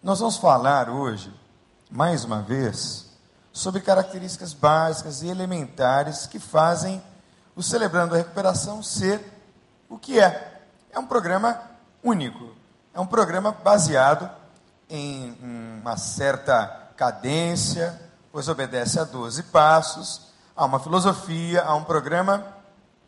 Nós 0.00 0.20
vamos 0.20 0.36
falar 0.36 0.88
hoje, 0.88 1.34
mais 1.90 2.24
uma 2.24 2.40
vez, 2.40 3.06
sobre 3.52 3.80
características 3.80 4.52
básicas 4.52 5.22
e 5.22 5.26
elementares 5.26 6.24
que 6.24 6.38
fazem 6.38 7.02
o 7.56 7.64
Celebrando 7.64 8.14
a 8.14 8.18
Recuperação 8.18 8.80
ser 8.80 9.20
o 9.88 9.98
que 9.98 10.20
é. 10.20 10.62
É 10.92 11.00
um 11.00 11.06
programa 11.06 11.60
único. 12.00 12.54
É 12.94 13.00
um 13.00 13.06
programa 13.08 13.50
baseado 13.50 14.30
em 14.88 15.36
uma 15.82 15.96
certa 15.96 16.90
cadência, 16.96 18.00
pois 18.30 18.48
obedece 18.48 19.00
a 19.00 19.04
12 19.04 19.42
passos, 19.44 20.28
há 20.54 20.64
uma 20.64 20.78
filosofia, 20.78 21.64
há 21.64 21.74
um 21.74 21.82
programa, 21.82 22.46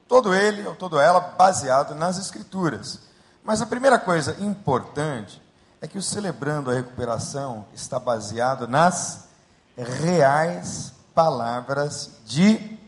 todo 0.08 0.34
ele 0.34 0.66
ou 0.66 0.74
toda 0.74 1.00
ela 1.00 1.20
baseado 1.20 1.94
nas 1.94 2.18
Escrituras. 2.18 2.98
Mas 3.44 3.62
a 3.62 3.66
primeira 3.66 3.96
coisa 3.96 4.36
importante 4.40 5.40
é 5.80 5.88
que 5.88 5.96
o 5.96 6.02
Celebrando 6.02 6.70
a 6.70 6.74
Recuperação 6.74 7.64
está 7.72 7.98
baseado 7.98 8.68
nas 8.68 9.28
reais 9.76 10.92
palavras 11.14 12.18
de 12.26 12.78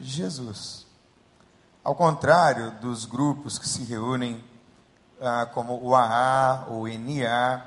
Jesus. 0.00 0.84
Ao 1.84 1.94
contrário 1.94 2.72
dos 2.80 3.04
grupos 3.04 3.58
que 3.58 3.68
se 3.68 3.84
reúnem 3.84 4.44
ah, 5.20 5.46
como 5.46 5.80
o 5.80 5.94
AA 5.94 6.66
o 6.68 6.88
NA, 6.88 7.64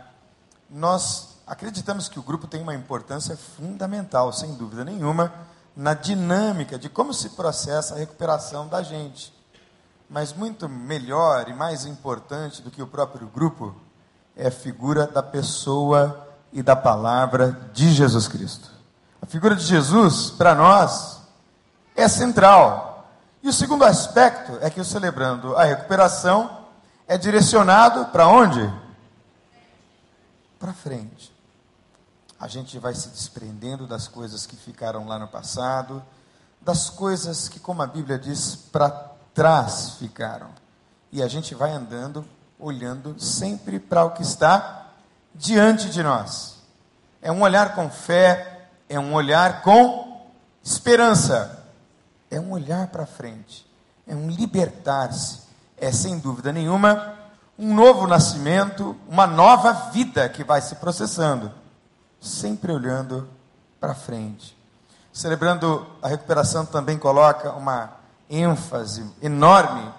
nós 0.70 1.38
acreditamos 1.48 2.10
que 2.10 2.20
o 2.20 2.24
grupo 2.24 2.46
tem 2.46 2.62
uma 2.62 2.76
importância 2.76 3.38
fundamental, 3.38 4.34
sem 4.34 4.54
dúvida 4.56 4.84
nenhuma, 4.84 5.34
na 5.76 5.94
dinâmica 5.94 6.78
de 6.78 6.90
como 6.90 7.14
se 7.14 7.30
processa 7.30 7.96
a 7.96 7.98
recuperação 7.98 8.68
da 8.68 8.84
gente. 8.84 9.34
Mas 10.10 10.34
muito 10.34 10.68
melhor 10.68 11.48
e 11.48 11.54
mais 11.54 11.86
importante 11.86 12.62
do 12.62 12.70
que 12.70 12.82
o 12.82 12.88
próprio 12.88 13.28
grupo 13.28 13.76
é 14.36 14.48
a 14.48 14.52
figura 14.52 15.08
da 15.08 15.22
pessoa 15.22 16.28
e 16.52 16.62
da 16.62 16.76
palavra 16.76 17.60
de 17.74 17.92
Jesus 17.92 18.28
Cristo. 18.28 18.70
A 19.22 19.26
figura 19.26 19.56
de 19.56 19.64
Jesus, 19.64 20.32
para 20.32 20.54
nós, 20.54 21.22
é 21.96 22.08
central. 22.08 23.08
E 23.42 23.50
o 23.50 23.54
segundo 23.54 23.84
aspecto 23.84 24.58
é 24.62 24.70
que 24.70 24.82
o 24.82 24.86
celebrando 24.86 25.56
a 25.56 25.64
recuperação 25.64 26.64
é 27.08 27.18
direcionado 27.18 28.06
para 28.06 28.28
onde? 28.28 28.72
Para 30.60 30.74
frente. 30.74 31.34
A 32.40 32.48
gente 32.48 32.78
vai 32.80 32.94
se 32.94 33.10
desprendendo 33.10 33.88
das 33.88 34.08
coisas 34.08 34.46
que 34.46 34.56
ficaram 34.56 35.08
lá 35.08 35.18
no 35.18 35.28
passado, 35.28 36.04
das 36.62 36.90
coisas 36.90 37.48
que, 37.48 37.60
como 37.60 37.82
a 37.82 37.88
Bíblia 37.88 38.18
diz, 38.18 38.56
para 38.56 38.90
trás 39.34 39.96
ficaram. 40.00 40.50
E 41.12 41.22
a 41.22 41.28
gente 41.28 41.54
vai 41.56 41.72
andando, 41.72 42.26
olhando 42.60 43.20
sempre 43.20 43.80
para 43.80 44.04
o 44.04 44.12
que 44.12 44.22
está 44.22 44.88
diante 45.34 45.90
de 45.90 46.02
nós. 46.04 46.62
É 47.22 47.32
um 47.32 47.42
olhar 47.42 47.76
com 47.76 47.90
fé, 47.90 48.68
é 48.88 49.00
um 49.00 49.14
olhar 49.14 49.62
com 49.62 50.28
esperança, 50.64 51.66
é 52.30 52.40
um 52.40 52.52
olhar 52.52 52.88
para 52.88 53.06
frente, 53.06 53.66
é 54.08 54.16
um 54.16 54.30
libertar-se 54.30 55.44
é 55.84 55.92
sem 55.92 56.18
dúvida 56.18 56.52
nenhuma 56.54 57.16
um 57.60 57.76
novo 57.76 58.08
nascimento, 58.08 58.96
uma 59.08 59.28
nova 59.28 59.74
vida 59.92 60.28
que 60.28 60.44
vai 60.44 60.62
se 60.62 60.76
processando, 60.76 61.52
sempre 62.20 62.72
olhando 62.72 63.30
para 63.80 63.94
frente. 63.94 64.58
Celebrando 65.12 65.86
a 66.02 66.08
recuperação 66.08 66.66
também 66.66 66.98
coloca 66.98 67.52
uma 67.52 67.92
ênfase 68.30 69.06
enorme 69.22 69.92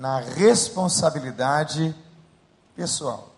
na 0.00 0.18
responsabilidade 0.18 1.94
pessoal. 2.74 3.34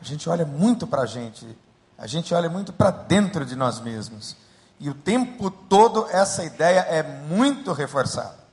A 0.00 0.04
gente 0.04 0.30
olha 0.30 0.46
muito 0.46 0.86
para 0.86 1.02
a 1.02 1.06
gente, 1.06 1.58
a 1.98 2.06
gente 2.06 2.32
olha 2.32 2.48
muito 2.48 2.72
para 2.72 2.92
dentro 2.92 3.44
de 3.44 3.56
nós 3.56 3.80
mesmos. 3.80 4.36
E 4.78 4.88
o 4.88 4.94
tempo 4.94 5.50
todo 5.50 6.06
essa 6.08 6.44
ideia 6.44 6.78
é 6.82 7.02
muito 7.02 7.72
reforçada 7.72 8.46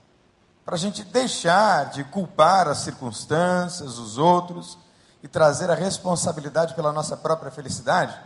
para 0.65 0.73
a 0.73 0.79
gente 0.79 1.03
deixar 1.03 1.91
de 1.91 2.03
culpar 2.05 2.67
as 2.67 2.79
circunstâncias, 2.79 3.99
os 3.99 4.17
outros, 4.17 4.75
e 5.21 5.27
trazer 5.27 5.69
a 5.69 5.75
responsabilidade 5.75 6.73
pela 6.73 6.91
nossa 6.91 7.15
própria 7.15 7.51
felicidade 7.51 8.19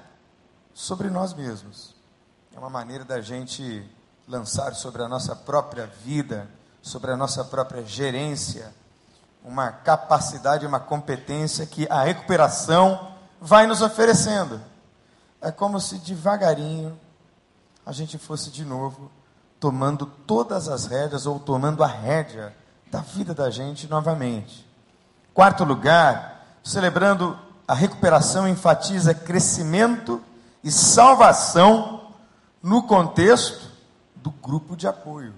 sobre 0.73 1.09
nós 1.09 1.33
mesmos. 1.33 1.93
É 2.55 2.59
uma 2.59 2.69
maneira 2.69 3.03
da 3.03 3.19
gente 3.19 3.85
lançar 4.25 4.73
sobre 4.75 5.03
a 5.03 5.09
nossa 5.09 5.35
própria 5.35 5.87
vida, 5.87 6.47
sobre 6.87 7.11
a 7.11 7.17
nossa 7.17 7.43
própria 7.43 7.85
gerência, 7.85 8.73
uma 9.43 9.71
capacidade, 9.71 10.65
uma 10.65 10.79
competência 10.79 11.65
que 11.65 11.85
a 11.89 12.03
recuperação 12.03 13.11
vai 13.39 13.67
nos 13.67 13.81
oferecendo. 13.81 14.59
É 15.41 15.51
como 15.51 15.79
se 15.79 15.97
devagarinho 15.99 16.97
a 17.85 17.91
gente 17.91 18.17
fosse 18.17 18.49
de 18.49 18.65
novo 18.65 19.11
tomando 19.59 20.05
todas 20.05 20.67
as 20.67 20.85
rédeas 20.85 21.25
ou 21.25 21.39
tomando 21.39 21.83
a 21.83 21.87
rédea 21.87 22.55
da 22.91 22.99
vida 22.99 23.33
da 23.33 23.49
gente 23.49 23.87
novamente. 23.87 24.67
Quarto 25.33 25.63
lugar, 25.63 26.45
celebrando 26.63 27.37
a 27.67 27.73
recuperação, 27.73 28.47
enfatiza 28.47 29.13
crescimento 29.13 30.21
e 30.63 30.71
salvação 30.71 32.11
no 32.61 32.83
contexto 32.83 33.71
do 34.15 34.31
grupo 34.31 34.75
de 34.75 34.87
apoio. 34.87 35.33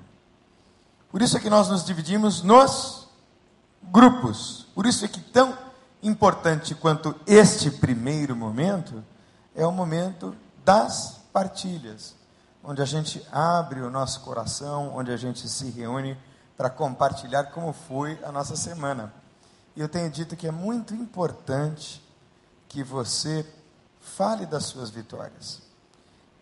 Por 1.11 1.21
isso 1.21 1.37
é 1.37 1.39
que 1.39 1.49
nós 1.49 1.69
nos 1.69 1.83
dividimos 1.83 2.43
nos 2.43 3.07
grupos. 3.83 4.67
Por 4.75 4.85
isso 4.85 5.03
é 5.05 5.07
que 5.07 5.19
tão 5.19 5.57
importante 6.01 6.75
quanto 6.75 7.15
este 7.25 7.71
primeiro 7.71 8.35
momento 8.35 9.03
é 9.55 9.65
o 9.65 9.71
momento 9.71 10.35
das 10.63 11.19
partilhas 11.33 12.19
onde 12.63 12.81
a 12.81 12.85
gente 12.85 13.25
abre 13.31 13.81
o 13.81 13.89
nosso 13.89 14.21
coração, 14.21 14.95
onde 14.95 15.11
a 15.11 15.17
gente 15.17 15.47
se 15.47 15.69
reúne 15.69 16.17
para 16.57 16.69
compartilhar 16.69 17.45
como 17.45 17.71
foi 17.71 18.19
a 18.23 18.31
nossa 18.31 18.55
semana. 18.55 19.13
E 19.75 19.81
eu 19.81 19.87
tenho 19.87 20.09
dito 20.09 20.35
que 20.35 20.47
é 20.47 20.51
muito 20.51 20.93
importante 20.93 22.03
que 22.67 22.83
você 22.83 23.45
fale 23.99 24.45
das 24.45 24.65
suas 24.65 24.89
vitórias. 24.89 25.61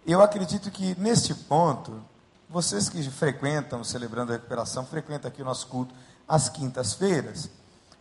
Eu 0.06 0.22
acredito 0.22 0.72
que 0.72 1.00
neste 1.00 1.33
ponto, 1.33 2.03
vocês 2.49 2.87
que 2.87 3.01
frequentam 3.09 3.83
Celebrando 3.83 4.31
a 4.31 4.35
Recuperação, 4.35 4.85
frequentam 4.85 5.27
aqui 5.29 5.41
o 5.41 5.45
nosso 5.45 5.67
culto 5.67 5.93
às 6.27 6.49
quintas-feiras, 6.49 7.49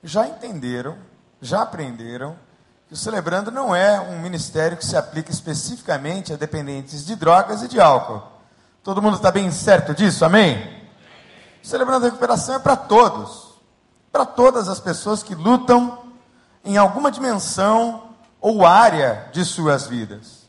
já 0.02 0.26
entenderam, 0.26 0.96
já 1.40 1.62
aprenderam 1.62 2.36
que 2.86 2.94
o 2.94 2.96
Celebrando 2.96 3.50
não 3.50 3.74
é 3.74 4.00
um 4.00 4.20
ministério 4.20 4.76
que 4.76 4.86
se 4.86 4.96
aplica 4.96 5.30
especificamente 5.32 6.32
a 6.32 6.36
dependentes 6.36 7.04
de 7.04 7.16
drogas 7.16 7.62
e 7.62 7.68
de 7.68 7.80
álcool. 7.80 8.22
Todo 8.82 9.02
mundo 9.02 9.16
está 9.16 9.32
bem 9.32 9.50
certo 9.50 9.92
disso? 9.92 10.24
Amém? 10.24 10.84
O 11.62 11.66
Celebrando 11.66 12.06
a 12.06 12.08
Recuperação 12.08 12.54
é 12.54 12.58
para 12.60 12.76
todos. 12.76 13.56
Para 14.12 14.24
todas 14.24 14.68
as 14.68 14.78
pessoas 14.78 15.24
que 15.24 15.34
lutam 15.34 15.98
em 16.64 16.76
alguma 16.76 17.10
dimensão 17.10 18.10
ou 18.40 18.64
área 18.64 19.28
de 19.32 19.44
suas 19.44 19.88
vidas. 19.88 20.46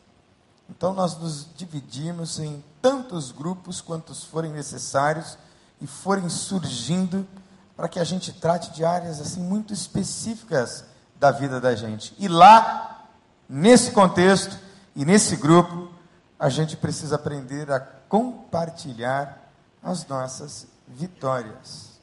Então 0.70 0.94
nós 0.94 1.18
nos 1.18 1.48
dividimos 1.56 2.40
em 2.40 2.64
tantos 2.88 3.34
grupos 3.34 3.82
quantos 3.82 4.24
forem 4.24 4.50
necessários 4.50 5.38
e 5.82 5.86
forem 5.86 6.30
surgindo 6.30 7.28
para 7.76 7.90
que 7.90 8.00
a 8.00 8.04
gente 8.06 8.32
trate 8.32 8.72
de 8.72 8.86
áreas 8.86 9.20
assim 9.20 9.42
muito 9.42 9.74
específicas 9.74 10.86
da 11.20 11.30
vida 11.30 11.60
da 11.60 11.76
gente. 11.76 12.16
E 12.18 12.30
lá, 12.30 13.10
nesse 13.50 13.92
contexto 13.92 14.58
e 14.96 15.04
nesse 15.04 15.36
grupo, 15.36 15.92
a 16.40 16.48
gente 16.48 16.78
precisa 16.78 17.16
aprender 17.16 17.70
a 17.70 17.78
compartilhar 17.82 19.52
as 19.84 20.08
nossas 20.08 20.66
vitórias. 20.88 22.00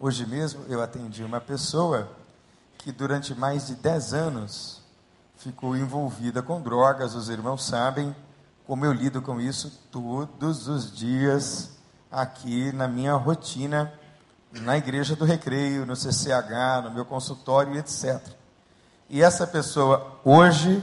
Hoje 0.00 0.24
mesmo 0.24 0.64
eu 0.66 0.82
atendi 0.82 1.22
uma 1.24 1.42
pessoa 1.42 2.10
que 2.78 2.90
durante 2.90 3.34
mais 3.34 3.66
de 3.66 3.74
10 3.74 4.14
anos 4.14 4.80
ficou 5.36 5.76
envolvida 5.76 6.40
com 6.40 6.62
drogas, 6.62 7.14
os 7.14 7.28
irmãos 7.28 7.66
sabem 7.66 8.16
como 8.66 8.84
eu 8.84 8.92
lido 8.92 9.22
com 9.22 9.40
isso 9.40 9.80
todos 9.92 10.66
os 10.66 10.94
dias 10.94 11.70
aqui 12.10 12.72
na 12.72 12.88
minha 12.88 13.14
rotina, 13.14 13.92
na 14.52 14.76
igreja 14.76 15.14
do 15.14 15.24
recreio, 15.24 15.86
no 15.86 15.94
CCH, 15.94 16.82
no 16.82 16.90
meu 16.90 17.04
consultório, 17.04 17.78
etc. 17.78 18.20
E 19.08 19.22
essa 19.22 19.46
pessoa 19.46 20.18
hoje 20.24 20.82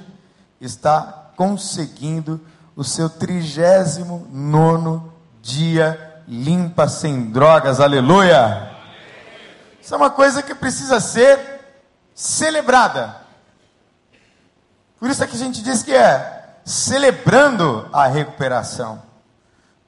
está 0.62 1.32
conseguindo 1.36 2.40
o 2.74 2.86
seu 2.86 3.10
trigésimo 3.10 4.28
nono 4.32 5.14
dia 5.42 6.24
limpa 6.26 6.88
sem 6.88 7.32
drogas, 7.32 7.82
aleluia! 7.82 8.72
Isso 9.82 9.94
é 9.94 9.98
uma 9.98 10.10
coisa 10.10 10.42
que 10.42 10.56
precisa 10.56 11.02
ser 11.02 11.60
celebrada. 12.16 13.18
Por 14.98 15.10
isso 15.10 15.22
é 15.22 15.28
que 15.28 15.36
a 15.36 15.40
gente 15.40 15.62
diz 15.62 15.84
que 15.84 15.94
é 15.94 16.43
celebrando 16.65 17.88
a 17.92 18.07
recuperação. 18.07 19.01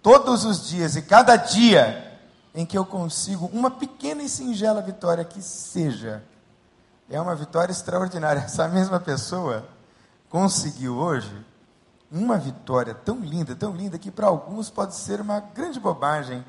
Todos 0.01 0.45
os 0.45 0.67
dias 0.67 0.95
e 0.95 1.01
cada 1.01 1.35
dia 1.35 2.19
em 2.53 2.65
que 2.65 2.77
eu 2.77 2.85
consigo 2.85 3.49
uma 3.51 3.69
pequena 3.69 4.23
e 4.23 4.29
singela 4.29 4.81
vitória 4.81 5.25
que 5.25 5.41
seja, 5.41 6.23
é 7.09 7.19
uma 7.19 7.35
vitória 7.35 7.71
extraordinária. 7.71 8.41
Essa 8.45 8.67
mesma 8.67 8.99
pessoa 8.99 9.67
conseguiu 10.29 10.95
hoje 10.97 11.45
uma 12.11 12.37
vitória 12.37 12.93
tão 12.93 13.19
linda, 13.19 13.55
tão 13.55 13.75
linda, 13.75 13.97
que 13.97 14.11
para 14.11 14.27
alguns 14.27 14.69
pode 14.69 14.95
ser 14.95 15.19
uma 15.19 15.39
grande 15.39 15.79
bobagem. 15.79 16.45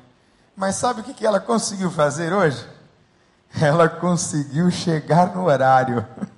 Mas 0.55 0.75
sabe 0.75 1.01
o 1.01 1.03
que 1.03 1.25
ela 1.25 1.39
conseguiu 1.39 1.91
fazer 1.91 2.33
hoje? 2.33 2.65
Ela 3.61 3.87
conseguiu 3.87 4.69
chegar 4.69 5.33
no 5.33 5.45
horário. 5.45 6.05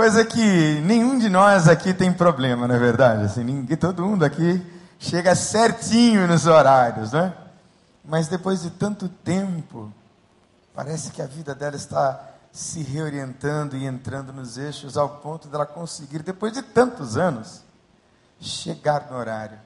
Coisa 0.00 0.24
que 0.24 0.80
nenhum 0.80 1.18
de 1.18 1.28
nós 1.28 1.68
aqui 1.68 1.92
tem 1.92 2.10
problema, 2.10 2.66
não 2.66 2.74
é 2.74 2.78
verdade? 2.78 3.24
Assim, 3.24 3.44
ninguém, 3.44 3.76
todo 3.76 4.02
mundo 4.02 4.24
aqui 4.24 4.66
chega 4.98 5.34
certinho 5.34 6.26
nos 6.26 6.46
horários, 6.46 7.12
né? 7.12 7.34
Mas 8.02 8.26
depois 8.26 8.62
de 8.62 8.70
tanto 8.70 9.10
tempo, 9.10 9.92
parece 10.74 11.10
que 11.10 11.20
a 11.20 11.26
vida 11.26 11.54
dela 11.54 11.76
está 11.76 12.18
se 12.50 12.82
reorientando 12.82 13.76
e 13.76 13.84
entrando 13.84 14.32
nos 14.32 14.56
eixos 14.56 14.96
ao 14.96 15.18
ponto 15.18 15.48
dela 15.48 15.66
conseguir, 15.66 16.22
depois 16.22 16.54
de 16.54 16.62
tantos 16.62 17.18
anos, 17.18 17.60
chegar 18.40 19.06
no 19.10 19.18
horário. 19.18 19.58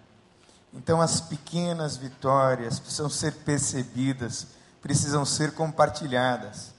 Então, 0.73 1.01
as 1.01 1.21
pequenas 1.21 1.97
vitórias 1.97 2.81
precisam 2.81 3.09
ser 3.09 3.35
percebidas, 3.35 4.49
precisam 4.83 5.25
ser 5.25 5.53
compartilhadas. 5.53 6.74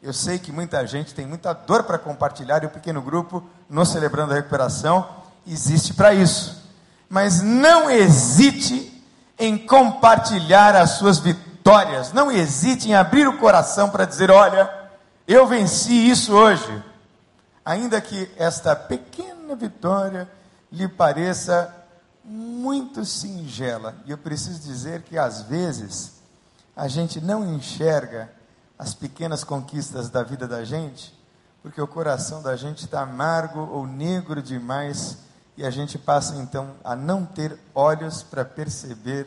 Eu 0.00 0.12
sei 0.12 0.38
que 0.38 0.52
muita 0.52 0.86
gente 0.86 1.12
tem 1.12 1.26
muita 1.26 1.52
dor 1.52 1.82
para 1.82 1.98
compartilhar 1.98 2.62
e 2.62 2.66
o 2.66 2.70
pequeno 2.70 3.02
grupo, 3.02 3.42
no 3.68 3.84
Celebrando 3.84 4.32
a 4.32 4.36
Recuperação, 4.36 5.08
existe 5.46 5.92
para 5.92 6.14
isso. 6.14 6.62
Mas 7.08 7.42
não 7.42 7.90
hesite 7.90 9.02
em 9.36 9.58
compartilhar 9.58 10.76
as 10.76 10.90
suas 10.90 11.18
vitórias, 11.18 12.12
não 12.12 12.30
hesite 12.30 12.88
em 12.88 12.94
abrir 12.94 13.26
o 13.26 13.38
coração 13.38 13.90
para 13.90 14.04
dizer: 14.04 14.30
olha, 14.30 14.70
eu 15.26 15.46
venci 15.46 16.08
isso 16.08 16.32
hoje. 16.32 16.82
Ainda 17.64 18.00
que 18.00 18.30
esta 18.36 18.76
pequena 18.76 19.56
vitória 19.56 20.28
lhe 20.70 20.86
pareça 20.86 21.74
muito 22.24 23.04
singela, 23.04 23.96
e 24.06 24.10
eu 24.10 24.18
preciso 24.18 24.60
dizer 24.60 25.02
que 25.02 25.18
às 25.18 25.42
vezes 25.42 26.12
a 26.76 26.86
gente 26.86 27.20
não 27.20 27.44
enxerga 27.54 28.37
as 28.78 28.94
pequenas 28.94 29.42
conquistas 29.42 30.08
da 30.08 30.22
vida 30.22 30.46
da 30.46 30.64
gente, 30.64 31.12
porque 31.62 31.80
o 31.80 31.88
coração 31.88 32.40
da 32.40 32.54
gente 32.54 32.84
está 32.84 33.02
amargo 33.02 33.68
ou 33.72 33.86
negro 33.86 34.40
demais 34.40 35.18
e 35.56 35.64
a 35.64 35.70
gente 35.70 35.98
passa 35.98 36.36
então 36.36 36.70
a 36.84 36.94
não 36.94 37.24
ter 37.24 37.58
olhos 37.74 38.22
para 38.22 38.44
perceber 38.44 39.26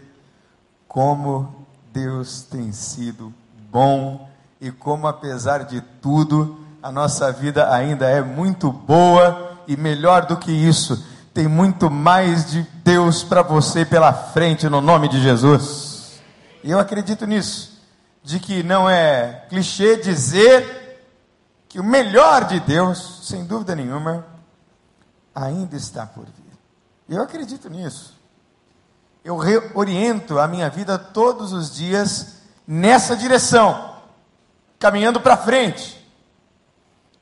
como 0.88 1.65
Deus 1.92 2.44
tem 2.44 2.71
sido 2.71 3.33
bom 3.69 4.30
e 4.59 4.71
como, 4.71 5.07
apesar 5.07 5.65
de 5.65 5.81
tudo, 6.01 6.57
a 6.81 6.92
nossa 6.92 7.31
vida 7.31 7.74
ainda 7.74 8.09
é 8.09 8.21
muito 8.21 8.71
boa 8.71 9.57
e 9.68 9.75
melhor 9.75 10.25
do 10.25 10.38
que 10.38 10.51
isso, 10.51 11.06
tem 11.33 11.47
muito 11.47 11.89
mais 11.89 12.51
de 12.51 12.62
Deus 12.83 13.24
para 13.24 13.42
você 13.42 13.86
pela 13.86 14.13
frente, 14.13 14.69
no 14.69 14.81
nome 14.81 15.07
de 15.07 15.21
Jesus. 15.21 16.21
E 16.63 16.71
eu 16.71 16.80
acredito 16.80 17.25
nisso, 17.25 17.70
de 18.23 18.39
que 18.39 18.62
não 18.63 18.89
é 18.89 19.45
clichê 19.50 19.97
dizer 19.97 20.81
que 21.68 21.79
o 21.79 21.83
melhor 21.83 22.45
de 22.45 22.59
Deus, 22.59 23.27
sem 23.27 23.45
dúvida 23.45 23.75
nenhuma, 23.75 24.25
ainda 25.33 25.75
está 25.75 26.06
por 26.06 26.25
vir. 26.25 26.51
Eu 27.09 27.21
acredito 27.23 27.69
nisso. 27.69 28.13
Eu 29.23 29.38
reoriento 29.38 30.39
a 30.39 30.47
minha 30.47 30.69
vida 30.69 30.97
todos 30.97 31.53
os 31.53 31.73
dias 31.73 32.41
nessa 32.68 33.15
direção, 33.15 33.95
caminhando 34.79 35.21
para 35.21 35.38
frente. 35.38 35.97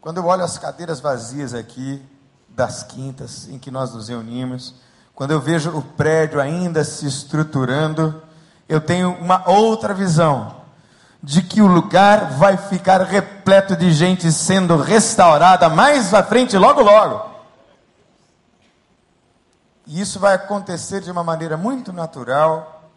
Quando 0.01 0.17
eu 0.17 0.25
olho 0.25 0.43
as 0.43 0.57
cadeiras 0.57 0.99
vazias 0.99 1.53
aqui, 1.53 2.01
das 2.49 2.83
quintas 2.83 3.47
em 3.47 3.59
que 3.59 3.71
nós 3.71 3.93
nos 3.93 4.09
reunimos, 4.09 4.75
quando 5.13 5.31
eu 5.31 5.39
vejo 5.39 5.77
o 5.77 5.81
prédio 5.81 6.41
ainda 6.41 6.83
se 6.83 7.05
estruturando, 7.05 8.21
eu 8.67 8.81
tenho 8.81 9.11
uma 9.11 9.47
outra 9.49 9.93
visão 9.93 10.58
de 11.21 11.41
que 11.41 11.61
o 11.61 11.67
lugar 11.67 12.31
vai 12.37 12.55
ficar 12.55 13.01
repleto 13.01 13.75
de 13.75 13.91
gente 13.91 14.31
sendo 14.31 14.77
restaurada 14.77 15.67
mais 15.69 16.13
à 16.13 16.23
frente, 16.23 16.57
logo, 16.57 16.81
logo. 16.81 17.29
E 19.85 19.99
isso 19.99 20.19
vai 20.19 20.35
acontecer 20.35 21.01
de 21.01 21.11
uma 21.11 21.23
maneira 21.23 21.57
muito 21.57 21.91
natural, 21.91 22.89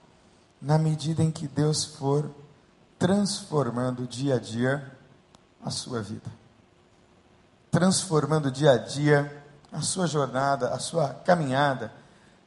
na 0.60 0.78
medida 0.78 1.22
em 1.22 1.30
que 1.30 1.48
Deus 1.48 1.84
for 1.84 2.30
transformando 2.98 4.06
dia 4.06 4.36
a 4.36 4.38
dia 4.38 4.92
a 5.64 5.70
sua 5.70 6.00
vida. 6.00 6.30
Transformando 7.70 8.50
dia 8.50 8.72
a 8.72 8.78
dia 8.78 9.42
a 9.72 9.80
sua 9.80 10.06
jornada, 10.06 10.68
a 10.68 10.78
sua 10.78 11.08
caminhada, 11.08 11.90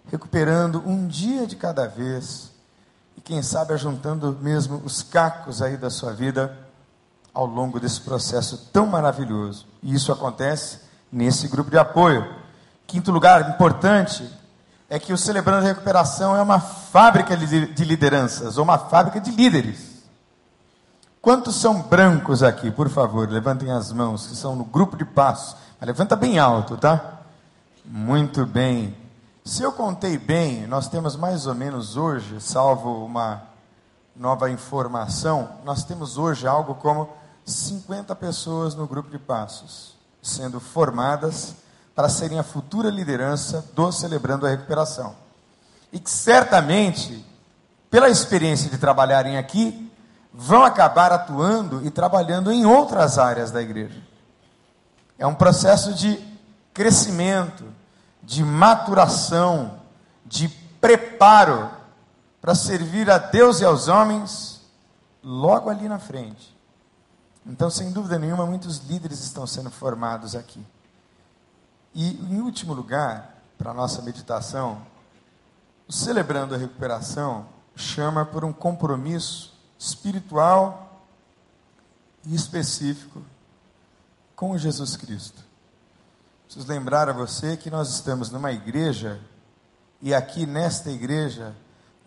recuperando 0.09 0.81
um 0.87 1.07
dia 1.07 1.47
de 1.47 1.55
cada 1.55 1.87
vez 1.87 2.51
quem 3.25 3.41
sabe 3.41 3.73
ajuntando 3.73 4.37
mesmo 4.39 4.83
os 4.85 5.01
cacos 5.01 5.59
aí 5.59 5.75
da 5.75 5.89
sua 5.89 6.13
vida 6.13 6.55
ao 7.33 7.47
longo 7.47 7.79
desse 7.79 7.99
processo 7.99 8.69
tão 8.71 8.85
maravilhoso. 8.85 9.65
E 9.81 9.95
isso 9.95 10.11
acontece 10.11 10.79
nesse 11.11 11.47
grupo 11.47 11.71
de 11.71 11.77
apoio. 11.77 12.23
Quinto 12.85 13.11
lugar 13.11 13.49
importante 13.49 14.29
é 14.87 14.99
que 14.99 15.11
o 15.11 15.17
Celebrando 15.17 15.65
a 15.65 15.69
Recuperação 15.69 16.37
é 16.37 16.41
uma 16.41 16.59
fábrica 16.59 17.35
de 17.35 17.83
lideranças, 17.83 18.59
ou 18.59 18.63
uma 18.63 18.77
fábrica 18.77 19.19
de 19.19 19.31
líderes. 19.31 20.03
Quantos 21.19 21.55
são 21.55 21.81
brancos 21.81 22.43
aqui? 22.43 22.69
Por 22.69 22.89
favor, 22.89 23.27
levantem 23.27 23.71
as 23.71 23.91
mãos, 23.91 24.27
que 24.27 24.35
são 24.35 24.55
no 24.55 24.63
grupo 24.63 24.95
de 24.95 25.03
passos. 25.03 25.57
Levanta 25.81 26.15
bem 26.15 26.37
alto, 26.37 26.77
tá? 26.77 27.21
Muito 27.83 28.45
bem. 28.45 28.95
Se 29.47 29.61
eu 29.61 29.71
contei 29.71 30.17
bem, 30.17 30.65
nós 30.65 30.87
temos 30.87 31.15
mais 31.15 31.45
ou 31.45 31.53
menos 31.53 31.95
hoje, 31.95 32.41
salvo 32.41 33.05
uma 33.05 33.43
nova 34.15 34.49
informação, 34.49 35.59
nós 35.63 35.83
temos 35.83 36.17
hoje 36.17 36.47
algo 36.47 36.73
como 36.73 37.07
50 37.45 38.15
pessoas 38.15 38.73
no 38.73 38.87
grupo 38.87 39.11
de 39.11 39.19
passos, 39.19 39.95
sendo 40.19 40.59
formadas 40.59 41.53
para 41.93 42.09
serem 42.09 42.39
a 42.39 42.43
futura 42.43 42.89
liderança 42.89 43.63
do 43.75 43.91
Celebrando 43.91 44.47
a 44.47 44.49
Recuperação. 44.49 45.15
E 45.93 45.99
que 45.99 46.09
certamente, 46.09 47.23
pela 47.87 48.09
experiência 48.09 48.67
de 48.67 48.79
trabalharem 48.79 49.37
aqui, 49.37 49.91
vão 50.33 50.63
acabar 50.63 51.11
atuando 51.11 51.85
e 51.85 51.91
trabalhando 51.91 52.51
em 52.51 52.65
outras 52.65 53.19
áreas 53.19 53.51
da 53.51 53.61
igreja. 53.61 54.01
É 55.19 55.27
um 55.27 55.35
processo 55.35 55.93
de 55.93 56.19
crescimento, 56.73 57.63
de 58.25 58.43
maturação, 58.43 59.79
de 60.25 60.49
preparo 60.81 61.69
para 62.41 62.55
servir 62.55 63.09
a 63.09 63.17
Deus 63.17 63.59
e 63.59 63.65
aos 63.65 63.87
homens 63.87 64.61
logo 65.23 65.69
ali 65.69 65.87
na 65.87 65.99
frente. 65.99 66.55
Então, 67.45 67.69
sem 67.69 67.91
dúvida 67.91 68.17
nenhuma, 68.17 68.45
muitos 68.45 68.79
líderes 68.79 69.23
estão 69.23 69.45
sendo 69.45 69.69
formados 69.69 70.35
aqui. 70.35 70.65
E, 71.93 72.15
em 72.31 72.41
último 72.41 72.73
lugar, 72.73 73.35
para 73.57 73.71
a 73.71 73.73
nossa 73.73 74.01
meditação, 74.01 74.81
celebrando 75.87 76.55
a 76.55 76.57
recuperação, 76.57 77.45
chama 77.75 78.25
por 78.25 78.43
um 78.43 78.51
compromisso 78.51 79.53
espiritual 79.77 81.03
e 82.25 82.33
específico 82.33 83.21
com 84.35 84.57
Jesus 84.57 84.97
Cristo. 84.97 85.44
Preciso 86.55 86.71
lembrar 86.71 87.09
a 87.09 87.11
você 87.11 87.57
que 87.57 87.69
nós 87.69 87.89
estamos 87.89 88.31
numa 88.31 88.49
igreja 88.49 89.19
e 90.01 90.13
aqui 90.13 90.45
nesta 90.45 90.89
igreja 90.89 91.53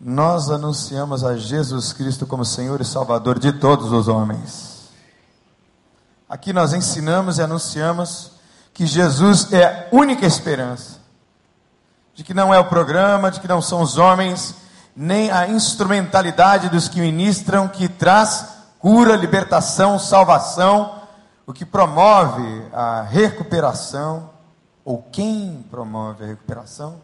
nós 0.01 0.49
anunciamos 0.49 1.23
a 1.23 1.37
Jesus 1.37 1.93
Cristo 1.93 2.25
como 2.25 2.43
Senhor 2.43 2.81
e 2.81 2.83
Salvador 2.83 3.37
de 3.37 3.51
todos 3.51 3.91
os 3.91 4.07
homens. 4.07 4.89
Aqui 6.27 6.51
nós 6.51 6.73
ensinamos 6.73 7.37
e 7.37 7.43
anunciamos 7.43 8.31
que 8.73 8.87
Jesus 8.87 9.53
é 9.53 9.65
a 9.65 9.95
única 9.95 10.25
esperança, 10.25 10.97
de 12.15 12.23
que 12.23 12.33
não 12.33 12.51
é 12.51 12.57
o 12.57 12.65
programa, 12.65 13.29
de 13.29 13.39
que 13.39 13.47
não 13.47 13.61
são 13.61 13.83
os 13.83 13.99
homens, 13.99 14.55
nem 14.95 15.29
a 15.29 15.47
instrumentalidade 15.47 16.69
dos 16.69 16.87
que 16.87 16.99
ministram 16.99 17.67
que 17.67 17.87
traz 17.87 18.47
cura, 18.79 19.15
libertação, 19.15 19.99
salvação 19.99 20.97
o 21.49 21.53
que 21.53 21.65
promove 21.65 22.63
a 22.71 23.01
recuperação, 23.01 24.29
ou 24.89 25.03
quem 25.11 25.61
promove 25.69 26.23
a 26.23 26.27
recuperação, 26.27 26.99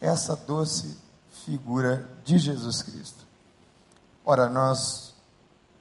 essa 0.00 0.34
doce 0.34 0.96
figura 1.44 2.08
de 2.24 2.38
Jesus 2.38 2.80
Cristo. 2.80 3.26
Ora, 4.24 4.48
nós 4.48 5.12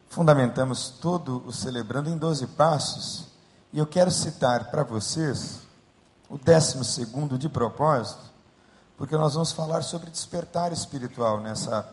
fundamentamos 0.09 0.89
todo 0.89 1.41
o 1.47 1.53
celebrando 1.53 2.09
em 2.09 2.17
12 2.17 2.45
passos, 2.47 3.27
e 3.71 3.79
eu 3.79 3.87
quero 3.87 4.11
citar 4.11 4.69
para 4.69 4.83
vocês 4.83 5.61
o 6.29 6.37
décimo 6.37 6.83
segundo 6.83 7.37
de 7.37 7.47
propósito, 7.47 8.19
porque 8.97 9.15
nós 9.15 9.33
vamos 9.33 9.53
falar 9.53 9.81
sobre 9.81 10.09
despertar 10.09 10.73
espiritual 10.73 11.39
nessa 11.39 11.87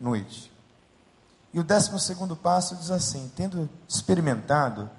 noite. 0.00 0.52
E 1.54 1.60
o 1.60 1.64
décimo 1.64 2.00
segundo 2.00 2.34
passo 2.34 2.74
diz 2.74 2.90
assim: 2.90 3.30
tendo 3.36 3.70
experimentado 3.86 4.90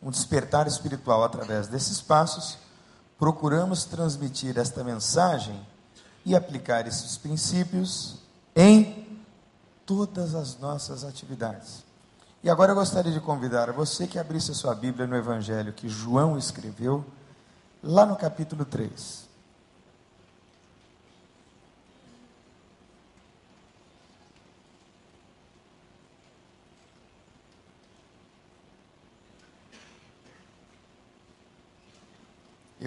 um 0.00 0.12
despertar 0.12 0.68
espiritual 0.68 1.24
através 1.24 1.66
desses 1.66 2.00
passos, 2.00 2.56
procuramos 3.18 3.84
transmitir 3.84 4.56
esta 4.58 4.84
mensagem 4.84 5.60
e 6.24 6.36
aplicar 6.36 6.86
esses 6.86 7.18
princípios 7.18 8.18
em 8.54 9.06
todas 9.84 10.34
as 10.34 10.58
nossas 10.58 11.04
atividades. 11.04 11.84
E 12.42 12.48
agora 12.48 12.72
eu 12.72 12.76
gostaria 12.76 13.12
de 13.12 13.20
convidar 13.20 13.72
você 13.72 14.06
que 14.06 14.18
abrisse 14.18 14.52
a 14.52 14.54
sua 14.54 14.74
Bíblia 14.74 15.06
no 15.06 15.16
Evangelho 15.16 15.72
que 15.72 15.88
João 15.88 16.38
escreveu, 16.38 17.04
lá 17.82 18.06
no 18.06 18.16
capítulo 18.16 18.64
3. 18.64 19.27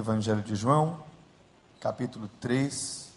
Evangelho 0.01 0.41
de 0.41 0.55
João, 0.55 0.99
capítulo 1.79 2.27
3. 2.39 3.11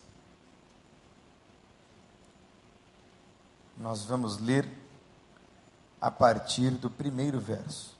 Nós 3.78 4.04
vamos 4.04 4.38
ler 4.38 4.68
a 5.98 6.10
partir 6.10 6.72
do 6.72 6.90
primeiro 6.90 7.40
verso. 7.40 7.96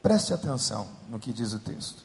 Preste 0.00 0.32
atenção 0.32 0.88
no 1.08 1.18
que 1.18 1.32
diz 1.32 1.52
o 1.52 1.58
texto. 1.58 2.04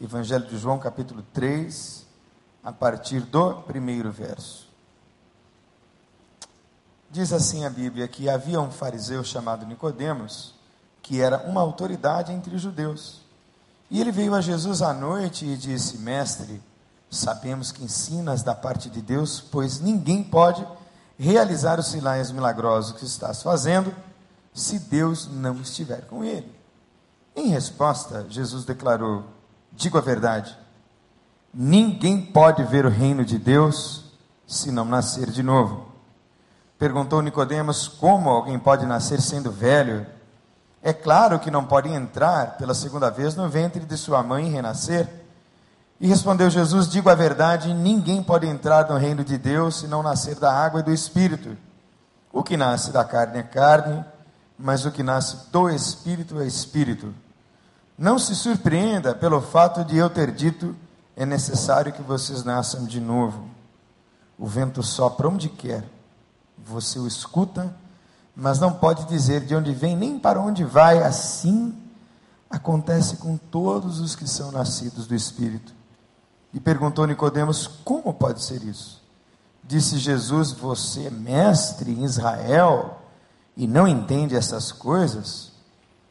Evangelho 0.00 0.48
de 0.48 0.58
João, 0.58 0.76
capítulo 0.76 1.22
3, 1.32 2.04
a 2.64 2.72
partir 2.72 3.20
do 3.20 3.62
primeiro 3.62 4.10
verso. 4.10 4.68
Diz 7.08 7.32
assim 7.32 7.64
a 7.64 7.70
Bíblia 7.70 8.08
que 8.08 8.28
havia 8.28 8.60
um 8.60 8.72
fariseu 8.72 9.22
chamado 9.22 9.64
Nicodemos, 9.64 10.54
que 11.04 11.20
era 11.20 11.46
uma 11.46 11.60
autoridade 11.60 12.32
entre 12.32 12.56
os 12.56 12.62
judeus. 12.62 13.20
E 13.90 14.00
ele 14.00 14.10
veio 14.10 14.34
a 14.34 14.40
Jesus 14.40 14.80
à 14.82 14.92
noite 14.92 15.44
e 15.44 15.56
disse: 15.56 15.98
Mestre, 15.98 16.60
sabemos 17.10 17.70
que 17.70 17.84
ensinas 17.84 18.42
da 18.42 18.54
parte 18.54 18.88
de 18.88 19.00
Deus, 19.00 19.38
pois 19.38 19.78
ninguém 19.78 20.24
pode 20.24 20.66
realizar 21.18 21.78
os 21.78 21.88
sinais 21.88 22.32
milagrosos 22.32 22.96
que 22.96 23.04
estás 23.04 23.42
fazendo 23.42 23.94
se 24.52 24.78
Deus 24.78 25.28
não 25.30 25.60
estiver 25.60 26.06
com 26.06 26.24
ele. 26.24 26.50
Em 27.36 27.48
resposta, 27.48 28.26
Jesus 28.30 28.64
declarou: 28.64 29.24
Digo 29.72 29.98
a 29.98 30.00
verdade, 30.00 30.56
ninguém 31.52 32.18
pode 32.24 32.64
ver 32.64 32.86
o 32.86 32.90
reino 32.90 33.26
de 33.26 33.38
Deus 33.38 34.06
se 34.46 34.72
não 34.72 34.86
nascer 34.86 35.30
de 35.30 35.42
novo. 35.42 35.86
Perguntou 36.78 37.20
Nicodemos: 37.20 37.88
Como 37.88 38.30
alguém 38.30 38.58
pode 38.58 38.86
nascer 38.86 39.20
sendo 39.20 39.52
velho? 39.52 40.14
É 40.86 40.92
claro 40.92 41.40
que 41.40 41.50
não 41.50 41.64
pode 41.64 41.88
entrar 41.88 42.58
pela 42.58 42.74
segunda 42.74 43.10
vez 43.10 43.34
no 43.34 43.48
ventre 43.48 43.86
de 43.86 43.96
sua 43.96 44.22
mãe 44.22 44.48
e 44.48 44.50
renascer. 44.50 45.08
E 45.98 46.06
respondeu 46.06 46.50
Jesus: 46.50 46.86
Digo 46.86 47.08
a 47.08 47.14
verdade, 47.14 47.72
ninguém 47.72 48.22
pode 48.22 48.46
entrar 48.46 48.86
no 48.90 48.98
reino 48.98 49.24
de 49.24 49.38
Deus 49.38 49.76
se 49.76 49.86
não 49.86 50.02
nascer 50.02 50.38
da 50.38 50.52
água 50.52 50.80
e 50.80 50.82
do 50.82 50.92
espírito. 50.92 51.56
O 52.30 52.42
que 52.42 52.54
nasce 52.54 52.92
da 52.92 53.02
carne 53.02 53.38
é 53.38 53.42
carne, 53.42 54.04
mas 54.58 54.84
o 54.84 54.92
que 54.92 55.02
nasce 55.02 55.50
do 55.50 55.70
espírito 55.70 56.38
é 56.38 56.46
espírito. 56.46 57.14
Não 57.96 58.18
se 58.18 58.34
surpreenda 58.34 59.14
pelo 59.14 59.40
fato 59.40 59.86
de 59.86 59.96
eu 59.96 60.10
ter 60.10 60.32
dito: 60.32 60.76
é 61.16 61.24
necessário 61.24 61.94
que 61.94 62.02
vocês 62.02 62.44
nasçam 62.44 62.84
de 62.84 63.00
novo. 63.00 63.48
O 64.38 64.46
vento 64.46 64.82
sopra 64.82 65.30
onde 65.30 65.48
quer, 65.48 65.82
você 66.58 66.98
o 66.98 67.06
escuta 67.06 67.74
mas 68.34 68.58
não 68.58 68.72
pode 68.72 69.04
dizer 69.06 69.42
de 69.42 69.54
onde 69.54 69.72
vem 69.72 69.96
nem 69.96 70.18
para 70.18 70.40
onde 70.40 70.64
vai. 70.64 71.02
Assim 71.02 71.76
acontece 72.50 73.16
com 73.16 73.36
todos 73.36 74.00
os 74.00 74.16
que 74.16 74.28
são 74.28 74.50
nascidos 74.50 75.06
do 75.06 75.14
Espírito. 75.14 75.72
E 76.52 76.60
perguntou 76.60 77.06
Nicodemos: 77.06 77.66
Como 77.84 78.12
pode 78.12 78.42
ser 78.42 78.62
isso? 78.62 79.02
Disse 79.62 79.98
Jesus: 79.98 80.52
Você 80.52 81.06
é 81.06 81.10
mestre 81.10 81.92
em 81.92 82.04
Israel 82.04 83.00
e 83.56 83.66
não 83.66 83.86
entende 83.86 84.36
essas 84.36 84.72
coisas? 84.72 85.52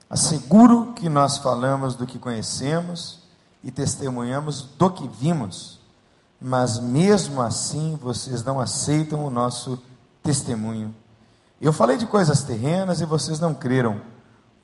Asseguro 0.10 0.94
que 0.94 1.10
nós 1.10 1.38
falamos 1.38 1.96
do 1.96 2.06
que 2.06 2.20
conhecemos 2.20 3.20
e 3.64 3.72
testemunhamos 3.72 4.62
do 4.62 4.90
que 4.92 5.08
vimos, 5.08 5.80
mas 6.40 6.78
mesmo 6.78 7.42
assim 7.42 7.98
vocês 8.00 8.44
não 8.44 8.60
aceitam 8.60 9.26
o 9.26 9.30
nosso 9.30 9.82
testemunho. 10.22 10.94
Eu 11.64 11.72
falei 11.72 11.96
de 11.96 12.06
coisas 12.06 12.44
terrenas 12.44 13.00
e 13.00 13.06
vocês 13.06 13.40
não 13.40 13.54
creram. 13.54 14.02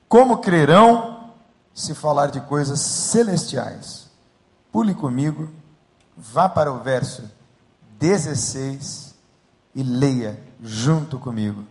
Como 0.10 0.40
crerão 0.40 1.30
se 1.74 1.96
falar 1.96 2.28
de 2.28 2.42
coisas 2.42 2.82
celestiais? 2.82 4.10
Pule 4.70 4.94
comigo, 4.94 5.48
vá 6.18 6.50
para 6.50 6.70
o 6.70 6.80
verso 6.80 7.24
16 7.98 9.16
e 9.74 9.82
leia 9.82 10.44
junto 10.62 11.18
comigo. 11.18 11.64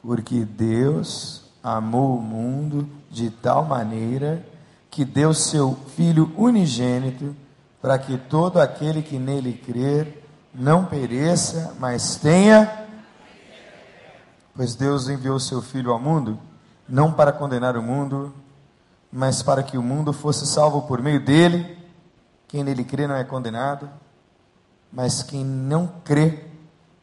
Porque 0.00 0.44
Deus 0.44 1.46
amou 1.60 2.16
o 2.16 2.22
mundo 2.22 2.88
de 3.10 3.30
tal 3.30 3.64
maneira 3.64 4.46
que 4.88 5.04
deu 5.04 5.34
seu 5.34 5.76
Filho 5.96 6.32
unigênito 6.36 7.34
para 7.82 7.98
que 7.98 8.16
todo 8.16 8.60
aquele 8.60 9.02
que 9.02 9.18
nele 9.18 9.54
crer 9.54 10.24
não 10.54 10.84
pereça, 10.84 11.74
mas 11.80 12.14
tenha 12.14 12.83
Pois 14.54 14.74
Deus 14.74 15.08
enviou 15.08 15.40
seu 15.40 15.60
Filho 15.60 15.90
ao 15.90 15.98
mundo, 15.98 16.38
não 16.88 17.12
para 17.12 17.32
condenar 17.32 17.76
o 17.76 17.82
mundo, 17.82 18.32
mas 19.12 19.42
para 19.42 19.62
que 19.62 19.76
o 19.76 19.82
mundo 19.82 20.12
fosse 20.12 20.46
salvo 20.46 20.82
por 20.82 21.02
meio 21.02 21.24
dele. 21.24 21.78
Quem 22.46 22.62
nele 22.62 22.84
crê 22.84 23.06
não 23.06 23.16
é 23.16 23.24
condenado, 23.24 23.90
mas 24.92 25.22
quem 25.22 25.44
não 25.44 25.88
crê 26.04 26.46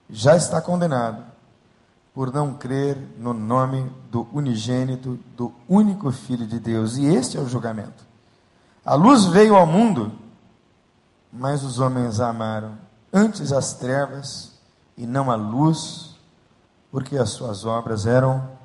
já 0.09 0.35
está 0.35 0.61
condenado, 0.61 1.23
por 2.13 2.31
não 2.33 2.53
crer 2.53 2.97
no 3.17 3.33
nome 3.33 3.91
do 4.09 4.27
unigênito, 4.33 5.19
do 5.35 5.53
único 5.67 6.11
Filho 6.11 6.47
de 6.47 6.59
Deus. 6.59 6.97
E 6.97 7.05
este 7.05 7.37
é 7.37 7.41
o 7.41 7.49
julgamento. 7.49 8.05
A 8.85 8.95
luz 8.95 9.25
veio 9.25 9.55
ao 9.55 9.65
mundo, 9.65 10.11
mas 11.31 11.63
os 11.63 11.79
homens 11.79 12.19
amaram 12.19 12.77
antes 13.11 13.51
as 13.51 13.73
trevas 13.73 14.53
e 14.97 15.05
não 15.05 15.29
a 15.29 15.35
luz 15.35 16.10
porque 16.91 17.17
as 17.17 17.29
suas 17.29 17.63
obras 17.63 18.05
eram 18.05 18.59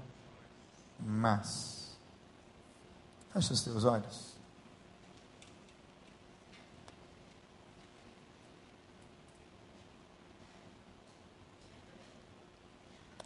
más. 0.99 1.97
Feche 3.33 3.53
os 3.53 3.63
teus 3.63 3.85
olhos. 3.85 4.35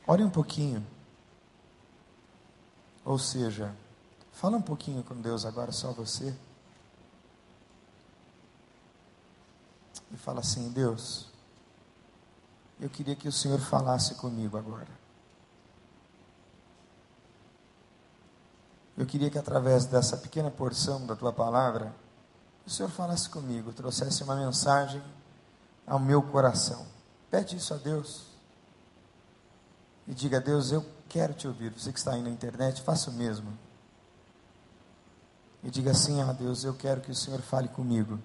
Ore 0.07 0.23
um 0.23 0.30
pouquinho. 0.30 0.85
Ou 3.04 3.19
seja, 3.19 3.75
fala 4.33 4.57
um 4.57 4.62
pouquinho 4.62 5.02
com 5.02 5.14
Deus 5.14 5.47
agora, 5.47 5.73
só 5.73 5.92
você. 5.92 6.35
E 10.12 10.16
fala 10.16 10.40
assim: 10.40 10.71
Deus, 10.71 11.29
eu 12.80 12.88
queria 12.88 13.14
que 13.14 13.28
o 13.28 13.32
Senhor 13.32 13.60
falasse 13.60 14.14
comigo 14.14 14.56
agora. 14.56 14.88
Eu 18.96 19.06
queria 19.06 19.30
que 19.30 19.38
através 19.38 19.84
dessa 19.84 20.16
pequena 20.16 20.50
porção 20.50 21.06
da 21.06 21.14
tua 21.14 21.32
palavra, 21.32 21.94
o 22.66 22.70
Senhor 22.70 22.88
falasse 22.88 23.28
comigo, 23.28 23.72
trouxesse 23.72 24.22
uma 24.22 24.34
mensagem 24.34 25.02
ao 25.87 25.99
meu 25.99 26.22
coração. 26.22 26.87
Pede 27.30 27.56
isso 27.56 27.75
a 27.75 27.76
Deus. 27.76 28.26
E 30.06 30.14
diga 30.14 30.38
a 30.38 30.40
Deus, 30.40 30.72
eu 30.72 30.84
quero 31.08 31.34
te 31.34 31.46
ouvir. 31.46 31.72
Você 31.72 31.92
que 31.92 31.99
está 31.99 32.12
aí 32.12 32.22
na 32.22 32.30
internet, 32.30 32.82
faça 32.82 33.10
o 33.10 33.12
mesmo. 33.12 33.56
E 35.62 35.70
diga 35.70 35.90
assim 35.90 36.20
a 36.22 36.32
Deus, 36.32 36.64
eu 36.64 36.75
quero 36.75 37.00
que 37.00 37.10
o 37.10 37.14
Senhor 37.14 37.40
fale 37.40 37.68
comigo. 37.68 38.18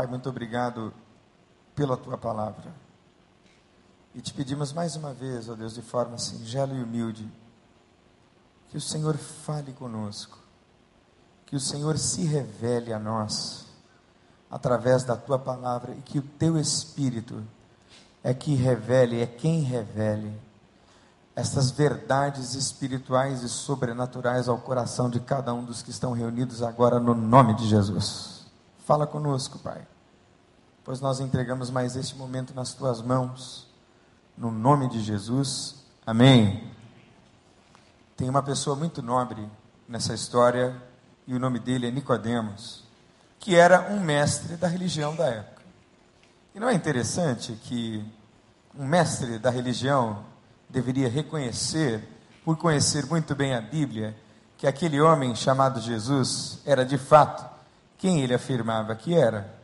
Pai, 0.00 0.06
muito 0.06 0.30
obrigado 0.30 0.94
pela 1.74 1.94
tua 1.94 2.16
palavra. 2.16 2.72
E 4.14 4.22
te 4.22 4.32
pedimos 4.32 4.72
mais 4.72 4.96
uma 4.96 5.12
vez, 5.12 5.46
ó 5.46 5.54
Deus, 5.54 5.74
de 5.74 5.82
forma 5.82 6.16
singela 6.16 6.72
e 6.72 6.82
humilde, 6.82 7.30
que 8.70 8.78
o 8.78 8.80
Senhor 8.80 9.18
fale 9.18 9.74
conosco, 9.74 10.38
que 11.44 11.54
o 11.54 11.60
Senhor 11.60 11.98
se 11.98 12.24
revele 12.24 12.94
a 12.94 12.98
nós 12.98 13.66
através 14.50 15.04
da 15.04 15.14
tua 15.16 15.38
palavra 15.38 15.92
e 15.92 16.00
que 16.00 16.18
o 16.18 16.22
teu 16.22 16.58
Espírito 16.58 17.44
é 18.24 18.32
que 18.32 18.54
revele, 18.54 19.20
é 19.20 19.26
quem 19.26 19.60
revele 19.60 20.34
estas 21.36 21.70
verdades 21.70 22.54
espirituais 22.54 23.42
e 23.42 23.50
sobrenaturais 23.50 24.48
ao 24.48 24.56
coração 24.56 25.10
de 25.10 25.20
cada 25.20 25.52
um 25.52 25.62
dos 25.62 25.82
que 25.82 25.90
estão 25.90 26.12
reunidos 26.12 26.62
agora 26.62 26.98
no 26.98 27.14
nome 27.14 27.52
de 27.52 27.68
Jesus. 27.68 28.39
Fala 28.86 29.06
conosco, 29.06 29.58
Pai. 29.58 29.86
pois 30.82 31.00
nós 31.00 31.20
entregamos 31.20 31.70
mais 31.70 31.94
este 31.96 32.16
momento 32.16 32.54
nas 32.54 32.72
tuas 32.72 33.00
mãos, 33.02 33.68
no 34.36 34.50
nome 34.50 34.88
de 34.88 35.00
Jesus. 35.00 35.84
Amém. 36.04 36.68
Tem 38.16 38.28
uma 38.28 38.42
pessoa 38.42 38.74
muito 38.74 39.02
nobre 39.02 39.46
nessa 39.86 40.14
história 40.14 40.74
e 41.26 41.34
o 41.34 41.38
nome 41.38 41.60
dele 41.60 41.86
é 41.86 41.90
Nicodemos, 41.90 42.82
que 43.38 43.54
era 43.54 43.92
um 43.92 44.00
mestre 44.00 44.56
da 44.56 44.66
religião 44.66 45.14
da 45.14 45.26
época. 45.26 45.62
E 46.54 46.58
não 46.58 46.68
é 46.68 46.74
interessante 46.74 47.52
que 47.62 48.04
um 48.74 48.86
mestre 48.86 49.38
da 49.38 49.50
religião 49.50 50.24
deveria 50.68 51.08
reconhecer, 51.08 52.02
por 52.44 52.56
conhecer 52.56 53.06
muito 53.06 53.34
bem 53.34 53.54
a 53.54 53.60
Bíblia, 53.60 54.16
que 54.56 54.66
aquele 54.66 55.00
homem 55.00 55.34
chamado 55.34 55.80
Jesus 55.80 56.60
era 56.64 56.84
de 56.84 56.98
fato 56.98 57.59
quem 58.00 58.22
ele 58.22 58.34
afirmava 58.34 58.96
que 58.96 59.14
era? 59.14 59.54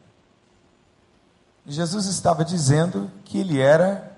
Jesus 1.67 2.07
estava 2.07 2.45
dizendo 2.45 3.11
que 3.25 3.41
ele 3.41 3.61
era 3.61 4.17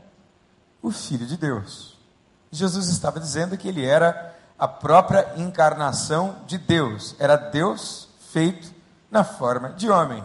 o 0.82 0.90
Filho 0.90 1.25
de 1.25 1.37
Deus. 1.37 1.96
Jesus 2.50 2.88
estava 2.88 3.18
dizendo 3.18 3.56
que 3.56 3.68
ele 3.68 3.87
era 3.87 4.37
a 4.58 4.68
própria 4.68 5.34
encarnação 5.37 6.37
de 6.46 6.58
Deus, 6.58 7.14
era 7.18 7.37
Deus 7.37 8.08
feito 8.32 8.70
na 9.10 9.25
forma 9.25 9.70
de 9.70 9.88
homem. 9.88 10.22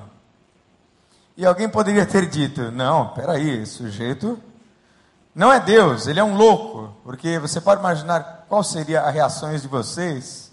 E 1.37 1.45
alguém 1.45 1.69
poderia 1.69 2.05
ter 2.05 2.27
dito: 2.27 2.71
não, 2.71 3.13
peraí, 3.13 3.65
sujeito 3.65 4.41
não 5.35 5.51
é 5.51 5.59
Deus, 5.59 6.05
ele 6.05 6.19
é 6.19 6.23
um 6.23 6.35
louco, 6.35 6.95
porque 7.03 7.39
você 7.39 7.59
pode 7.59 7.79
imaginar 7.79 8.45
qual 8.47 8.63
seria 8.63 9.01
a 9.01 9.09
reação 9.09 9.55
de 9.55 9.67
vocês 9.67 10.52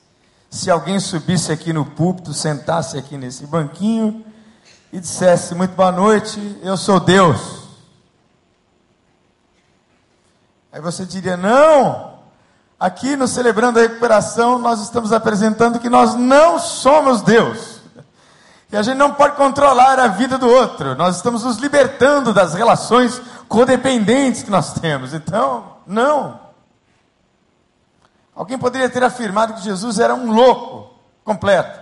se 0.50 0.68
alguém 0.68 0.98
subisse 0.98 1.52
aqui 1.52 1.72
no 1.72 1.86
púlpito, 1.86 2.34
sentasse 2.34 2.98
aqui 2.98 3.16
nesse 3.16 3.46
banquinho 3.46 4.24
e 4.92 4.98
dissesse: 4.98 5.54
Muito 5.54 5.76
boa 5.76 5.92
noite, 5.92 6.58
eu 6.60 6.76
sou 6.76 6.98
Deus. 6.98 7.68
Aí 10.72 10.80
você 10.80 11.06
diria: 11.06 11.36
Não, 11.36 12.18
aqui 12.78 13.14
no 13.14 13.28
Celebrando 13.28 13.78
a 13.78 13.82
Recuperação, 13.82 14.58
nós 14.58 14.80
estamos 14.80 15.12
apresentando 15.12 15.78
que 15.78 15.88
nós 15.88 16.16
não 16.16 16.58
somos 16.58 17.22
Deus. 17.22 17.78
E 18.72 18.76
a 18.76 18.82
gente 18.82 18.96
não 18.96 19.14
pode 19.14 19.36
controlar 19.36 20.00
a 20.00 20.08
vida 20.08 20.36
do 20.36 20.48
outro. 20.48 20.96
Nós 20.96 21.16
estamos 21.16 21.44
nos 21.44 21.58
libertando 21.58 22.32
das 22.32 22.54
relações 22.54 23.20
codependentes 23.48 24.42
que 24.42 24.50
nós 24.50 24.72
temos. 24.74 25.14
Então, 25.14 25.76
não. 25.86 26.49
Alguém 28.34 28.58
poderia 28.58 28.88
ter 28.88 29.02
afirmado 29.02 29.54
que 29.54 29.62
Jesus 29.62 29.98
era 29.98 30.14
um 30.14 30.32
louco 30.32 30.94
completo. 31.24 31.80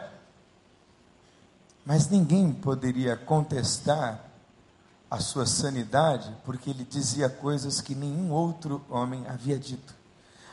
Mas 1.84 2.08
ninguém 2.08 2.52
poderia 2.52 3.16
contestar 3.16 4.20
a 5.10 5.20
sua 5.20 5.46
sanidade, 5.46 6.30
porque 6.44 6.70
ele 6.70 6.84
dizia 6.84 7.28
coisas 7.28 7.80
que 7.80 7.94
nenhum 7.94 8.30
outro 8.30 8.84
homem 8.90 9.24
havia 9.28 9.58
dito. 9.58 9.94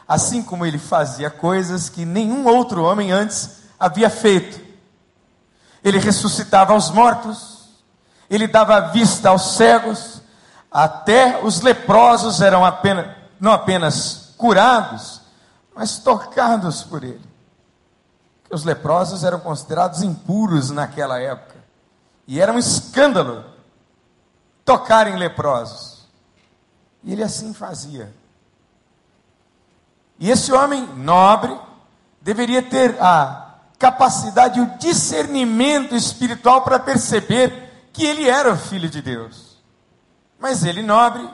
Assim 0.08 0.42
como 0.42 0.66
ele 0.66 0.78
fazia 0.78 1.30
coisas 1.30 1.90
que 1.90 2.06
nenhum 2.06 2.46
outro 2.46 2.84
homem 2.84 3.12
antes 3.12 3.64
havia 3.80 4.10
feito. 4.10 4.64
Ele 5.84 6.00
ressuscitava 6.00 6.74
os 6.74 6.90
mortos, 6.90 7.70
ele 8.30 8.48
dava 8.48 8.80
vista 8.92 9.30
aos 9.30 9.56
cegos, 9.56 10.22
até 10.72 11.44
os 11.44 11.62
leprosos 11.62 12.42
eram 12.42 12.64
apenas, 12.64 13.16
não 13.40 13.52
apenas 13.52 14.34
curados, 14.38 15.22
mas 15.76 16.00
tocados 16.00 16.84
por 16.84 17.04
ele. 17.04 17.22
Os 18.50 18.64
leprosos 18.64 19.24
eram 19.24 19.40
considerados 19.40 20.02
impuros 20.02 20.70
naquela 20.70 21.20
época, 21.20 21.56
e 22.26 22.40
era 22.40 22.54
um 22.54 22.58
escândalo 22.58 23.44
tocar 24.64 25.08
em 25.08 25.18
leprosos. 25.18 26.08
E 27.04 27.12
ele 27.12 27.22
assim 27.22 27.54
fazia. 27.54 28.12
E 30.18 30.32
esse 30.32 30.52
homem 30.52 30.88
nobre 30.96 31.56
deveria 32.22 32.64
ter 32.64 33.00
a 33.00 33.58
capacidade 33.78 34.60
o 34.60 34.78
discernimento 34.78 35.94
espiritual 35.94 36.64
para 36.64 36.80
perceber 36.80 37.90
que 37.92 38.06
ele 38.06 38.28
era 38.28 38.52
o 38.52 38.58
filho 38.58 38.90
de 38.90 39.02
Deus. 39.02 39.58
Mas 40.40 40.64
ele, 40.64 40.82
nobre, 40.82 41.30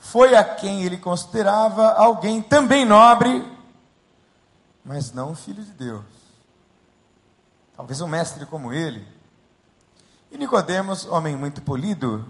foi 0.00 0.34
a 0.34 0.42
quem 0.42 0.82
ele 0.82 0.96
considerava 0.96 1.92
alguém 1.92 2.42
também 2.42 2.86
nobre, 2.86 3.46
mas 4.82 5.12
não 5.12 5.36
filho 5.36 5.62
de 5.62 5.72
Deus. 5.72 6.04
Talvez 7.76 8.00
um 8.00 8.08
mestre 8.08 8.46
como 8.46 8.72
ele. 8.72 9.06
E 10.30 10.38
Nicodemos, 10.38 11.04
homem 11.06 11.36
muito 11.36 11.60
polido, 11.60 12.26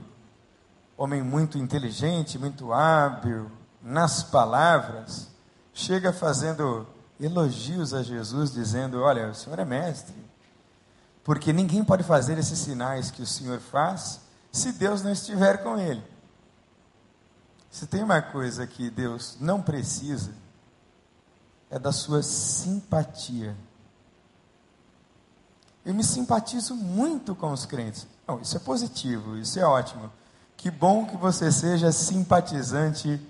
homem 0.97 1.23
muito 1.23 1.57
inteligente, 1.57 2.39
muito 2.39 2.73
hábil 2.73 3.51
nas 3.81 4.23
palavras, 4.23 5.29
chega 5.73 6.13
fazendo 6.13 6.87
elogios 7.21 7.95
a 7.95 8.03
Jesus, 8.03 8.53
dizendo: 8.53 9.01
Olha, 9.01 9.29
o 9.29 9.35
Senhor 9.35 9.59
é 9.61 9.65
mestre, 9.65 10.17
porque 11.23 11.53
ninguém 11.53 11.85
pode 11.85 12.03
fazer 12.03 12.37
esses 12.37 12.59
sinais 12.59 13.13
que 13.13 13.23
o 13.23 13.27
Senhor 13.27 13.61
faz 13.61 14.21
se 14.51 14.73
Deus 14.73 15.03
não 15.03 15.13
estiver 15.13 15.63
com 15.63 15.79
ele. 15.79 16.10
Se 17.71 17.87
tem 17.87 18.03
uma 18.03 18.21
coisa 18.21 18.67
que 18.67 18.91
Deus 18.91 19.37
não 19.41 19.63
precisa, 19.63 20.33
é 21.71 21.79
da 21.79 21.93
sua 21.93 22.23
simpatia. 22.23 23.57
Eu 25.85 25.95
me 25.95 26.03
simpatizo 26.03 26.75
muito 26.75 27.35
com 27.35 27.53
os 27.53 27.65
crentes. 27.65 28.07
Não, 28.27 28.41
isso 28.41 28.57
é 28.57 28.61
positivo, 28.61 29.37
isso 29.37 29.59
é 29.59 29.65
ótimo. 29.65 30.11
Que 30.57 30.71
bom 30.71 31.07
que 31.07 31.17
você 31.17 31.51
seja 31.51 31.93
simpatizante 31.93 33.21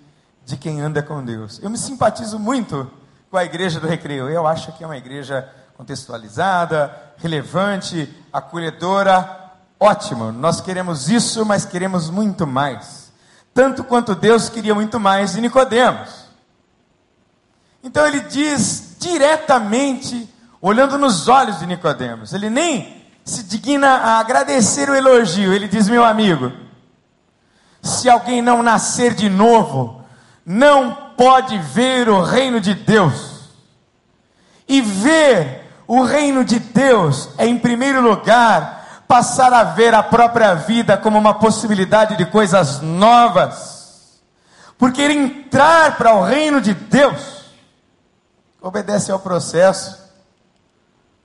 de 0.44 0.56
quem 0.56 0.80
anda 0.80 1.02
com 1.02 1.24
Deus. 1.24 1.60
Eu 1.62 1.70
me 1.70 1.78
simpatizo 1.78 2.38
muito 2.38 2.90
com 3.30 3.36
a 3.36 3.44
igreja 3.44 3.78
do 3.78 3.86
recreio. 3.86 4.28
Eu 4.28 4.46
acho 4.46 4.72
que 4.72 4.82
é 4.82 4.86
uma 4.86 4.96
igreja 4.96 5.48
contextualizada, 5.76 7.14
relevante, 7.18 8.12
acolhedora, 8.32 9.40
Ótimo, 9.82 10.30
nós 10.30 10.60
queremos 10.60 11.08
isso, 11.08 11.46
mas 11.46 11.64
queremos 11.64 12.10
muito 12.10 12.46
mais. 12.46 12.99
Tanto 13.52 13.84
quanto 13.84 14.14
Deus 14.14 14.48
queria 14.48 14.74
muito 14.74 14.98
mais 15.00 15.32
de 15.32 15.40
Nicodemos. 15.40 16.26
Então 17.82 18.06
ele 18.06 18.20
diz 18.20 18.96
diretamente, 18.98 20.28
olhando 20.60 20.98
nos 20.98 21.28
olhos 21.28 21.58
de 21.58 21.66
Nicodemos, 21.66 22.32
ele 22.32 22.50
nem 22.50 23.04
se 23.24 23.42
digna 23.42 23.88
a 23.88 24.18
agradecer 24.18 24.88
o 24.88 24.94
elogio, 24.94 25.52
ele 25.52 25.68
diz: 25.68 25.88
"Meu 25.88 26.04
amigo, 26.04 26.52
se 27.82 28.08
alguém 28.08 28.42
não 28.42 28.62
nascer 28.62 29.14
de 29.14 29.28
novo, 29.28 30.04
não 30.44 31.10
pode 31.16 31.58
ver 31.58 32.08
o 32.08 32.22
reino 32.22 32.60
de 32.60 32.74
Deus. 32.74 33.40
E 34.66 34.80
ver 34.80 35.70
o 35.86 36.02
reino 36.02 36.44
de 36.44 36.58
Deus 36.58 37.30
é, 37.36 37.46
em 37.46 37.58
primeiro 37.58 38.00
lugar, 38.00 38.79
passar 39.10 39.52
a 39.52 39.64
ver 39.64 39.92
a 39.92 40.04
própria 40.04 40.54
vida 40.54 40.96
como 40.96 41.18
uma 41.18 41.34
possibilidade 41.34 42.16
de 42.16 42.24
coisas 42.26 42.80
novas, 42.80 44.22
porque 44.78 45.02
entrar 45.02 45.98
para 45.98 46.14
o 46.14 46.22
reino 46.22 46.60
de 46.60 46.72
Deus 46.72 47.46
obedece 48.62 49.10
ao 49.10 49.18
processo 49.18 49.98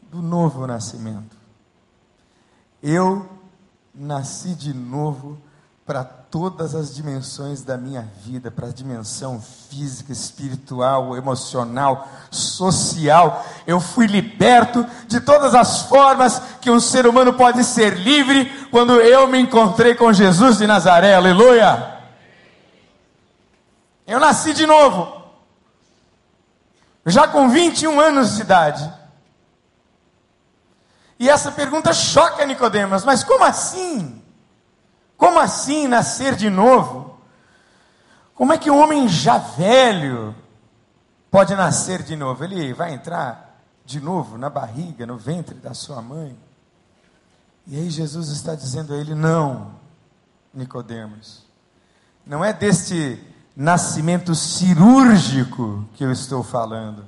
do 0.01 0.19
novo 0.19 0.65
nascimento. 0.65 1.37
Eu 2.81 3.29
nasci 3.93 4.55
de 4.55 4.73
novo 4.73 5.37
para 5.85 6.03
todas 6.03 6.73
as 6.73 6.95
dimensões 6.95 7.61
da 7.61 7.77
minha 7.77 8.09
vida, 8.23 8.49
para 8.49 8.67
a 8.67 8.71
dimensão 8.71 9.39
física, 9.69 10.11
espiritual, 10.11 11.15
emocional, 11.15 12.07
social. 12.31 13.45
Eu 13.67 13.79
fui 13.79 14.07
liberto 14.07 14.83
de 15.07 15.21
todas 15.21 15.53
as 15.53 15.83
formas 15.83 16.41
que 16.59 16.71
um 16.71 16.79
ser 16.79 17.05
humano 17.05 17.33
pode 17.33 17.63
ser 17.63 17.99
livre 17.99 18.45
quando 18.71 18.99
eu 18.99 19.27
me 19.27 19.37
encontrei 19.39 19.93
com 19.93 20.11
Jesus 20.11 20.57
de 20.57 20.65
Nazaré. 20.65 21.13
Aleluia! 21.13 21.99
Eu 24.07 24.19
nasci 24.19 24.53
de 24.53 24.65
novo. 24.65 25.23
Já 27.05 27.27
com 27.27 27.47
21 27.47 27.99
anos 27.99 28.35
de 28.35 28.41
idade. 28.41 28.91
E 31.19 31.29
essa 31.29 31.51
pergunta 31.51 31.93
choca 31.93 32.43
Nicodemos, 32.43 33.05
mas 33.05 33.23
como 33.23 33.43
assim? 33.43 34.24
Como 35.17 35.39
assim 35.39 35.87
nascer 35.87 36.35
de 36.35 36.49
novo? 36.49 37.19
Como 38.33 38.51
é 38.51 38.57
que 38.57 38.69
um 38.69 38.77
homem 38.77 39.07
já 39.07 39.37
velho 39.37 40.35
pode 41.31 41.55
nascer 41.55 42.03
de 42.03 42.15
novo? 42.15 42.43
Ele 42.43 42.73
vai 42.73 42.93
entrar 42.93 43.61
de 43.85 43.99
novo 43.99 44.37
na 44.37 44.49
barriga, 44.49 45.05
no 45.05 45.17
ventre 45.17 45.55
da 45.55 45.73
sua 45.73 46.01
mãe. 46.01 46.37
E 47.67 47.77
aí 47.77 47.89
Jesus 47.89 48.29
está 48.29 48.55
dizendo 48.55 48.93
a 48.93 48.97
ele: 48.97 49.15
"Não, 49.15 49.71
Nicodemos. 50.53 51.45
Não 52.25 52.43
é 52.43 52.51
deste 52.51 53.21
nascimento 53.55 54.33
cirúrgico 54.35 55.87
que 55.93 56.03
eu 56.03 56.11
estou 56.11 56.43
falando. 56.43 57.05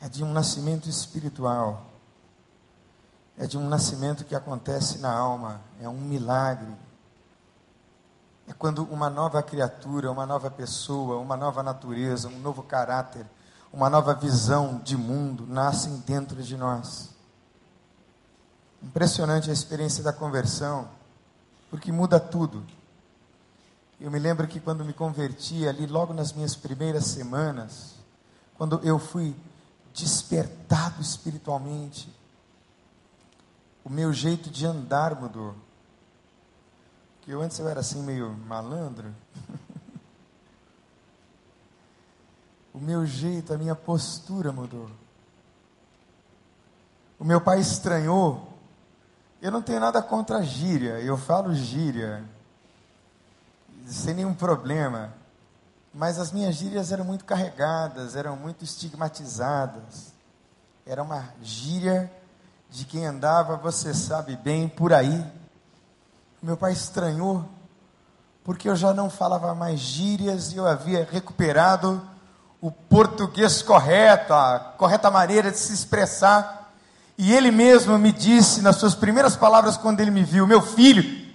É 0.00 0.08
de 0.08 0.22
um 0.22 0.32
nascimento 0.32 0.88
espiritual. 0.88 1.93
É 3.36 3.46
de 3.46 3.58
um 3.58 3.68
nascimento 3.68 4.24
que 4.24 4.34
acontece 4.34 4.98
na 4.98 5.12
alma, 5.12 5.60
é 5.80 5.88
um 5.88 6.00
milagre. 6.00 6.72
É 8.46 8.52
quando 8.52 8.84
uma 8.84 9.10
nova 9.10 9.42
criatura, 9.42 10.10
uma 10.10 10.26
nova 10.26 10.50
pessoa, 10.50 11.18
uma 11.18 11.36
nova 11.36 11.62
natureza, 11.62 12.28
um 12.28 12.38
novo 12.38 12.62
caráter, 12.62 13.26
uma 13.72 13.90
nova 13.90 14.14
visão 14.14 14.80
de 14.84 14.96
mundo 14.96 15.46
nascem 15.46 15.96
dentro 16.06 16.42
de 16.42 16.56
nós. 16.56 17.10
Impressionante 18.82 19.50
a 19.50 19.52
experiência 19.52 20.04
da 20.04 20.12
conversão, 20.12 20.88
porque 21.70 21.90
muda 21.90 22.20
tudo. 22.20 22.64
Eu 23.98 24.10
me 24.10 24.18
lembro 24.18 24.46
que 24.46 24.60
quando 24.60 24.84
me 24.84 24.92
converti 24.92 25.66
ali, 25.66 25.86
logo 25.86 26.12
nas 26.12 26.32
minhas 26.32 26.54
primeiras 26.54 27.06
semanas, 27.06 27.94
quando 28.56 28.78
eu 28.84 28.98
fui 28.98 29.34
despertado 29.92 31.00
espiritualmente, 31.00 32.12
o 33.84 33.90
meu 33.90 34.12
jeito 34.12 34.50
de 34.50 34.64
andar 34.64 35.20
mudou. 35.20 35.54
Porque 37.18 37.32
eu 37.32 37.42
antes 37.42 37.58
eu 37.58 37.68
era 37.68 37.80
assim 37.80 38.02
meio 38.02 38.30
malandro. 38.30 39.14
o 42.72 42.78
meu 42.78 43.04
jeito, 43.04 43.52
a 43.52 43.58
minha 43.58 43.74
postura 43.74 44.50
mudou. 44.50 44.90
O 47.18 47.24
meu 47.24 47.40
pai 47.40 47.60
estranhou. 47.60 48.52
Eu 49.40 49.52
não 49.52 49.60
tenho 49.60 49.80
nada 49.80 50.00
contra 50.00 50.38
a 50.38 50.42
gíria, 50.42 51.00
eu 51.00 51.18
falo 51.18 51.54
gíria, 51.54 52.24
sem 53.84 54.14
nenhum 54.14 54.32
problema. 54.32 55.12
Mas 55.92 56.18
as 56.18 56.32
minhas 56.32 56.54
gírias 56.54 56.90
eram 56.90 57.04
muito 57.04 57.26
carregadas, 57.26 58.16
eram 58.16 58.36
muito 58.36 58.64
estigmatizadas. 58.64 60.14
Era 60.86 61.02
uma 61.02 61.28
gíria 61.42 62.10
de 62.74 62.84
quem 62.84 63.06
andava, 63.06 63.56
você 63.56 63.94
sabe 63.94 64.34
bem, 64.34 64.68
por 64.68 64.92
aí. 64.92 65.24
Meu 66.42 66.56
pai 66.56 66.72
estranhou, 66.72 67.48
porque 68.42 68.68
eu 68.68 68.74
já 68.74 68.92
não 68.92 69.08
falava 69.08 69.54
mais 69.54 69.78
gírias 69.78 70.52
e 70.52 70.56
eu 70.56 70.66
havia 70.66 71.08
recuperado 71.08 72.02
o 72.60 72.72
português 72.72 73.62
correto, 73.62 74.34
a 74.34 74.74
correta 74.76 75.08
maneira 75.08 75.52
de 75.52 75.58
se 75.58 75.72
expressar. 75.72 76.74
E 77.16 77.32
ele 77.32 77.52
mesmo 77.52 77.96
me 77.96 78.10
disse 78.10 78.60
nas 78.60 78.74
suas 78.74 78.96
primeiras 78.96 79.36
palavras 79.36 79.76
quando 79.76 80.00
ele 80.00 80.10
me 80.10 80.24
viu: 80.24 80.44
Meu 80.44 80.60
filho, 80.60 81.32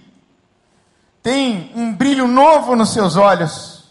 tem 1.22 1.72
um 1.74 1.94
brilho 1.94 2.28
novo 2.28 2.76
nos 2.76 2.92
seus 2.92 3.16
olhos. 3.16 3.84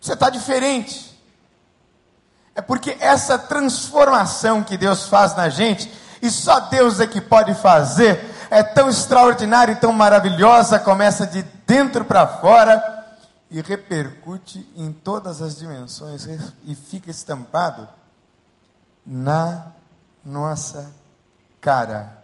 Você 0.00 0.14
está 0.14 0.30
diferente. 0.30 1.09
É 2.54 2.60
porque 2.60 2.96
essa 3.00 3.38
transformação 3.38 4.62
que 4.62 4.76
Deus 4.76 5.06
faz 5.06 5.34
na 5.34 5.48
gente, 5.48 5.92
e 6.20 6.30
só 6.30 6.60
Deus 6.60 7.00
é 7.00 7.06
que 7.06 7.20
pode 7.20 7.54
fazer, 7.54 8.20
é 8.50 8.62
tão 8.62 8.88
extraordinária 8.88 9.72
e 9.72 9.76
tão 9.76 9.92
maravilhosa, 9.92 10.78
começa 10.78 11.26
de 11.26 11.42
dentro 11.66 12.04
para 12.04 12.26
fora 12.26 13.06
e 13.50 13.60
repercute 13.60 14.68
em 14.76 14.92
todas 14.92 15.40
as 15.40 15.56
dimensões 15.56 16.26
e 16.64 16.74
fica 16.74 17.10
estampado 17.10 17.88
na 19.06 19.66
nossa 20.24 20.92
cara. 21.60 22.18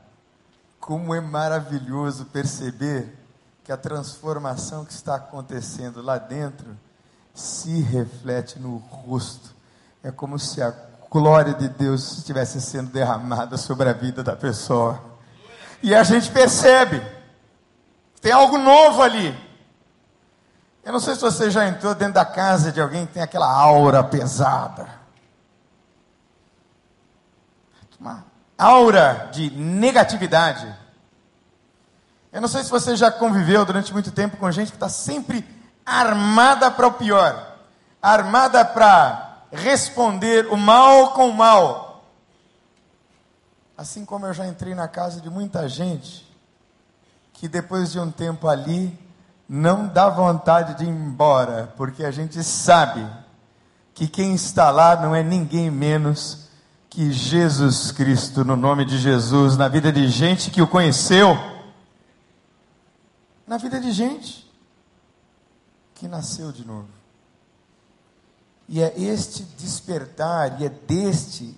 Como 0.80 1.14
é 1.14 1.20
maravilhoso 1.20 2.26
perceber 2.26 3.16
que 3.64 3.72
a 3.72 3.76
transformação 3.76 4.84
que 4.84 4.92
está 4.92 5.16
acontecendo 5.16 6.02
lá 6.02 6.18
dentro 6.18 6.76
se 7.34 7.80
reflete 7.80 8.58
no 8.58 8.76
rosto 8.76 9.55
é 10.06 10.12
como 10.12 10.38
se 10.38 10.62
a 10.62 10.72
glória 11.10 11.52
de 11.52 11.68
Deus 11.68 12.18
estivesse 12.18 12.60
sendo 12.60 12.92
derramada 12.92 13.56
sobre 13.56 13.88
a 13.88 13.92
vida 13.92 14.22
da 14.22 14.36
pessoa. 14.36 15.02
E 15.82 15.92
a 15.92 16.04
gente 16.04 16.30
percebe, 16.30 17.04
tem 18.20 18.30
algo 18.30 18.56
novo 18.56 19.02
ali. 19.02 19.36
Eu 20.84 20.92
não 20.92 21.00
sei 21.00 21.16
se 21.16 21.20
você 21.20 21.50
já 21.50 21.66
entrou 21.66 21.92
dentro 21.92 22.14
da 22.14 22.24
casa 22.24 22.70
de 22.70 22.80
alguém 22.80 23.04
que 23.04 23.14
tem 23.14 23.22
aquela 23.22 23.50
aura 23.52 24.04
pesada. 24.04 24.86
Uma 27.98 28.24
aura 28.56 29.28
de 29.32 29.50
negatividade. 29.50 30.72
Eu 32.32 32.40
não 32.40 32.48
sei 32.48 32.62
se 32.62 32.70
você 32.70 32.94
já 32.94 33.10
conviveu 33.10 33.64
durante 33.64 33.92
muito 33.92 34.12
tempo 34.12 34.36
com 34.36 34.48
gente 34.52 34.70
que 34.70 34.76
está 34.76 34.88
sempre 34.88 35.44
armada 35.84 36.70
para 36.70 36.86
o 36.86 36.92
pior, 36.92 37.56
armada 38.00 38.64
para 38.64 39.25
responder 39.52 40.46
o 40.46 40.56
mal 40.56 41.12
com 41.12 41.28
o 41.28 41.34
mal. 41.34 42.04
Assim 43.76 44.04
como 44.04 44.26
eu 44.26 44.32
já 44.32 44.46
entrei 44.46 44.74
na 44.74 44.88
casa 44.88 45.20
de 45.20 45.28
muita 45.28 45.68
gente, 45.68 46.26
que 47.32 47.46
depois 47.46 47.92
de 47.92 48.00
um 48.00 48.10
tempo 48.10 48.48
ali, 48.48 48.98
não 49.48 49.86
dá 49.86 50.08
vontade 50.08 50.74
de 50.74 50.84
ir 50.84 50.88
embora, 50.88 51.72
porque 51.76 52.04
a 52.04 52.10
gente 52.10 52.42
sabe 52.42 53.06
que 53.94 54.08
quem 54.08 54.34
está 54.34 54.70
lá 54.70 54.96
não 54.96 55.14
é 55.14 55.22
ninguém 55.22 55.70
menos 55.70 56.48
que 56.88 57.12
Jesus 57.12 57.92
Cristo, 57.92 58.44
no 58.44 58.56
nome 58.56 58.84
de 58.84 58.98
Jesus, 58.98 59.56
na 59.56 59.68
vida 59.68 59.92
de 59.92 60.08
gente 60.08 60.50
que 60.50 60.62
o 60.62 60.66
conheceu, 60.66 61.36
na 63.46 63.58
vida 63.58 63.78
de 63.78 63.92
gente 63.92 64.50
que 65.94 66.08
nasceu 66.08 66.52
de 66.52 66.66
novo. 66.66 66.95
E 68.68 68.82
é 68.82 68.98
este 68.98 69.42
despertar, 69.42 70.60
e 70.60 70.66
é 70.66 70.68
deste 70.68 71.56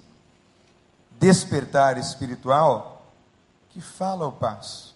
despertar 1.18 1.98
espiritual 1.98 3.12
que 3.70 3.80
fala 3.80 4.26
o 4.26 4.32
passo. 4.32 4.94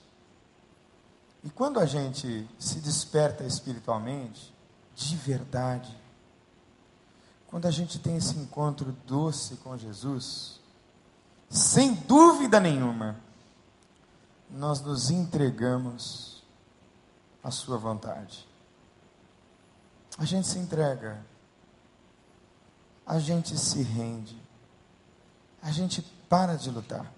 E 1.42 1.50
quando 1.50 1.80
a 1.80 1.86
gente 1.86 2.48
se 2.58 2.78
desperta 2.78 3.44
espiritualmente, 3.44 4.52
de 4.94 5.16
verdade, 5.16 5.96
quando 7.48 7.66
a 7.66 7.70
gente 7.70 7.98
tem 7.98 8.16
esse 8.16 8.38
encontro 8.38 8.96
doce 9.06 9.56
com 9.56 9.76
Jesus, 9.76 10.60
sem 11.50 11.94
dúvida 11.94 12.60
nenhuma, 12.60 13.16
nós 14.50 14.80
nos 14.80 15.10
entregamos 15.10 16.42
à 17.42 17.50
Sua 17.50 17.76
vontade. 17.76 18.46
A 20.18 20.24
gente 20.24 20.46
se 20.46 20.58
entrega 20.58 21.24
a 23.06 23.18
gente 23.18 23.56
se 23.58 23.82
rende, 23.82 24.40
a 25.62 25.70
gente 25.70 26.02
para 26.28 26.56
de 26.56 26.70
lutar, 26.70 27.12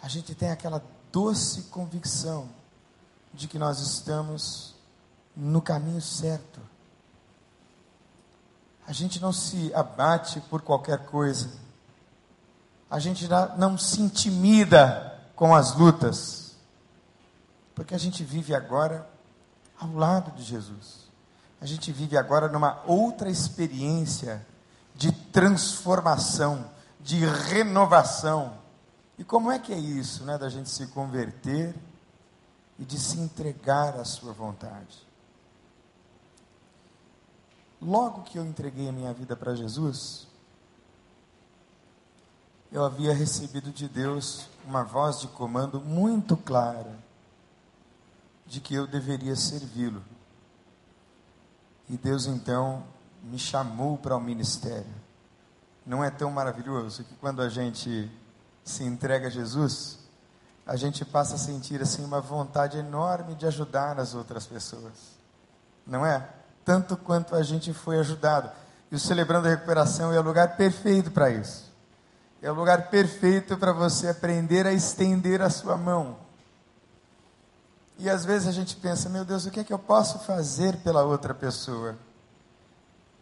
a 0.00 0.08
gente 0.08 0.34
tem 0.34 0.50
aquela 0.50 0.82
doce 1.10 1.62
convicção 1.64 2.48
de 3.32 3.46
que 3.46 3.58
nós 3.58 3.80
estamos 3.80 4.74
no 5.34 5.62
caminho 5.62 6.00
certo. 6.00 6.60
A 8.86 8.92
gente 8.92 9.20
não 9.20 9.32
se 9.32 9.72
abate 9.74 10.40
por 10.40 10.60
qualquer 10.62 11.06
coisa, 11.06 11.50
a 12.90 12.98
gente 12.98 13.26
não 13.56 13.78
se 13.78 14.02
intimida 14.02 15.20
com 15.34 15.54
as 15.54 15.74
lutas, 15.74 16.56
porque 17.74 17.94
a 17.94 17.98
gente 17.98 18.22
vive 18.24 18.54
agora 18.54 19.08
ao 19.78 19.92
lado 19.94 20.32
de 20.32 20.42
Jesus. 20.42 21.02
A 21.60 21.66
gente 21.66 21.92
vive 21.92 22.16
agora 22.16 22.48
numa 22.48 22.82
outra 22.86 23.30
experiência 23.30 24.44
de 24.94 25.12
transformação, 25.12 26.70
de 27.00 27.24
renovação. 27.24 28.58
E 29.18 29.24
como 29.24 29.50
é 29.50 29.58
que 29.58 29.72
é 29.72 29.78
isso, 29.78 30.24
né, 30.24 30.38
da 30.38 30.48
gente 30.48 30.68
se 30.68 30.86
converter 30.88 31.74
e 32.78 32.84
de 32.84 32.98
se 32.98 33.18
entregar 33.18 33.98
à 33.98 34.04
sua 34.04 34.32
vontade? 34.32 35.06
Logo 37.80 38.22
que 38.22 38.38
eu 38.38 38.44
entreguei 38.44 38.88
a 38.88 38.92
minha 38.92 39.12
vida 39.12 39.34
para 39.34 39.56
Jesus, 39.56 40.28
eu 42.70 42.84
havia 42.84 43.12
recebido 43.12 43.70
de 43.70 43.88
Deus 43.88 44.46
uma 44.64 44.84
voz 44.84 45.20
de 45.20 45.28
comando 45.28 45.80
muito 45.80 46.36
clara 46.36 46.96
de 48.46 48.60
que 48.60 48.74
eu 48.74 48.86
deveria 48.86 49.34
servi-lo. 49.34 50.02
E 51.88 51.96
Deus 51.96 52.26
então 52.26 52.84
me 53.22 53.38
chamou 53.38 53.96
para 53.96 54.16
o 54.16 54.20
ministério. 54.20 55.02
Não 55.86 56.02
é 56.02 56.10
tão 56.10 56.30
maravilhoso 56.30 57.04
que 57.04 57.14
quando 57.16 57.42
a 57.42 57.48
gente 57.48 58.10
se 58.64 58.84
entrega 58.84 59.26
a 59.26 59.30
Jesus, 59.30 59.98
a 60.66 60.76
gente 60.76 61.04
passa 61.04 61.34
a 61.34 61.38
sentir 61.38 61.82
assim 61.82 62.04
uma 62.04 62.20
vontade 62.20 62.78
enorme 62.78 63.34
de 63.34 63.46
ajudar 63.46 63.98
as 63.98 64.14
outras 64.14 64.46
pessoas. 64.46 64.92
Não 65.86 66.06
é? 66.06 66.28
Tanto 66.64 66.96
quanto 66.96 67.34
a 67.34 67.42
gente 67.42 67.72
foi 67.72 67.98
ajudado. 67.98 68.50
E 68.90 68.94
o 68.94 68.98
Celebrando 68.98 69.48
a 69.48 69.50
Recuperação 69.50 70.12
é 70.12 70.18
o 70.18 70.22
lugar 70.22 70.56
perfeito 70.56 71.10
para 71.10 71.30
isso. 71.30 71.72
É 72.40 72.50
o 72.50 72.54
lugar 72.54 72.90
perfeito 72.90 73.56
para 73.56 73.72
você 73.72 74.08
aprender 74.08 74.66
a 74.66 74.72
estender 74.72 75.42
a 75.42 75.50
sua 75.50 75.76
mão. 75.76 76.16
E 77.98 78.08
às 78.08 78.24
vezes 78.24 78.48
a 78.48 78.52
gente 78.52 78.76
pensa, 78.76 79.08
meu 79.08 79.24
Deus, 79.24 79.46
o 79.46 79.50
que 79.50 79.60
é 79.60 79.64
que 79.64 79.72
eu 79.72 79.78
posso 79.78 80.18
fazer 80.20 80.76
pela 80.78 81.04
outra 81.04 81.34
pessoa? 81.34 81.96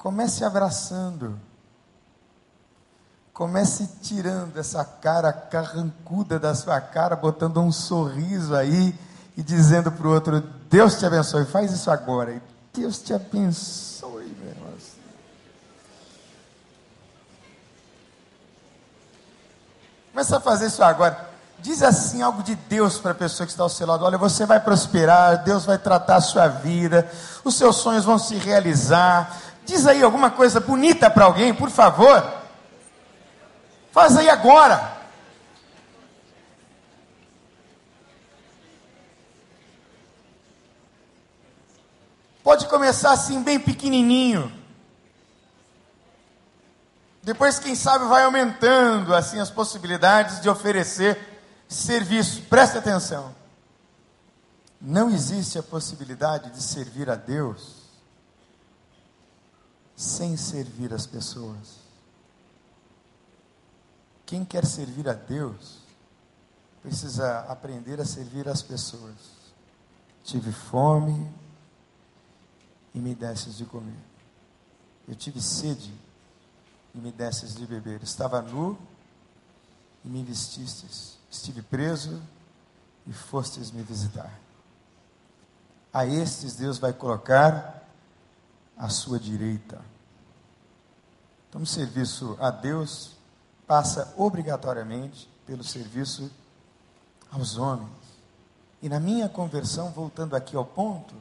Comece 0.01 0.47
abraçando. 0.47 1.39
Comece 3.35 3.87
tirando 4.01 4.57
essa 4.57 4.83
cara 4.83 5.31
carrancuda 5.31 6.39
da 6.39 6.55
sua 6.55 6.81
cara, 6.81 7.15
botando 7.15 7.61
um 7.61 7.71
sorriso 7.71 8.57
aí 8.57 8.99
e 9.37 9.43
dizendo 9.43 9.93
para 9.93 10.09
o 10.09 10.11
outro: 10.11 10.41
Deus 10.71 10.99
te 10.99 11.05
abençoe, 11.05 11.45
faz 11.45 11.71
isso 11.71 11.91
agora. 11.91 12.33
E 12.33 12.43
Deus 12.73 13.03
te 13.03 13.13
abençoe, 13.13 14.35
meu 14.41 14.49
irmão. 14.49 14.71
Começa 20.13 20.39
a 20.39 20.41
fazer 20.41 20.67
isso 20.69 20.83
agora. 20.83 21.29
Diz 21.59 21.83
assim 21.83 22.23
algo 22.23 22.43
de 22.43 22.55
Deus 22.55 22.99
para 22.99 23.11
a 23.11 23.15
pessoa 23.15 23.47
que 23.47 23.53
está 23.53 23.63
ao 23.63 23.69
seu 23.69 23.87
lado: 23.87 24.03
olha, 24.03 24.17
você 24.17 24.47
vai 24.47 24.61
prosperar, 24.61 25.45
Deus 25.45 25.67
vai 25.67 25.77
tratar 25.77 26.17
a 26.17 26.21
sua 26.23 26.49
vida, 26.49 27.07
os 27.45 27.55
seus 27.55 27.77
sonhos 27.77 28.07
vão 28.07 28.19
se 28.19 28.35
realizar. 28.37 29.50
Diz 29.71 29.87
aí 29.87 30.03
alguma 30.03 30.33
coisa 30.33 30.59
bonita 30.59 31.09
para 31.09 31.27
alguém, 31.27 31.55
por 31.55 31.71
favor. 31.71 32.29
Faz 33.93 34.17
aí 34.17 34.29
agora. 34.29 34.99
Pode 42.43 42.67
começar 42.67 43.13
assim, 43.13 43.45
bem 43.45 43.61
pequenininho. 43.61 44.53
Depois, 47.23 47.61
quem 47.61 47.77
sabe, 47.77 48.07
vai 48.07 48.25
aumentando 48.25 49.15
assim 49.15 49.39
as 49.39 49.51
possibilidades 49.51 50.41
de 50.41 50.49
oferecer 50.49 51.17
serviço. 51.69 52.43
Preste 52.51 52.77
atenção. 52.77 53.33
Não 54.81 55.11
existe 55.11 55.61
a 55.61 55.63
possibilidade 55.63 56.51
de 56.51 56.61
servir 56.61 57.09
a 57.09 57.15
Deus 57.15 57.80
sem 60.01 60.35
servir 60.35 60.95
as 60.95 61.07
pessoas. 61.07 61.79
Quem 64.25 64.47
quer 64.47 64.65
servir 64.65 65.07
a 65.07 65.13
Deus 65.13 65.81
precisa 66.81 67.41
aprender 67.41 68.01
a 68.01 68.07
servir 68.07 68.49
as 68.49 68.63
pessoas. 68.63 69.15
Tive 70.25 70.53
fome 70.53 71.31
e 72.95 72.99
me 72.99 73.15
desses 73.15 73.59
de 73.59 73.67
comer. 73.67 74.01
Eu 75.07 75.15
tive 75.15 75.39
sede 75.39 75.93
e 76.95 76.99
me 76.99 77.13
desses 77.13 77.55
de 77.55 77.67
beber. 77.67 78.03
Estava 78.03 78.41
nu 78.41 78.79
e 80.03 80.09
me 80.09 80.25
vestistes 80.25 81.19
estive 81.31 81.61
preso 81.61 82.23
e 83.07 83.13
fostes 83.13 83.71
me 83.71 83.83
visitar. 83.83 84.33
A 85.93 86.07
estes 86.07 86.57
Deus 86.57 86.79
vai 86.79 86.95
colocar 86.95 87.87
à 88.79 88.89
sua 88.89 89.21
direita. 89.21 89.90
Então, 91.51 91.61
o 91.61 91.67
serviço 91.67 92.39
a 92.41 92.51
Deus 92.51 93.13
passa 93.67 94.15
obrigatoriamente 94.17 95.31
pelo 95.45 95.63
serviço 95.63 96.31
aos 97.31 97.59
homens. 97.59 97.91
E 98.81 98.89
na 98.89 98.99
minha 98.99 99.29
conversão, 99.29 99.91
voltando 99.91 100.35
aqui 100.35 100.57
ao 100.57 100.65
ponto, 100.65 101.15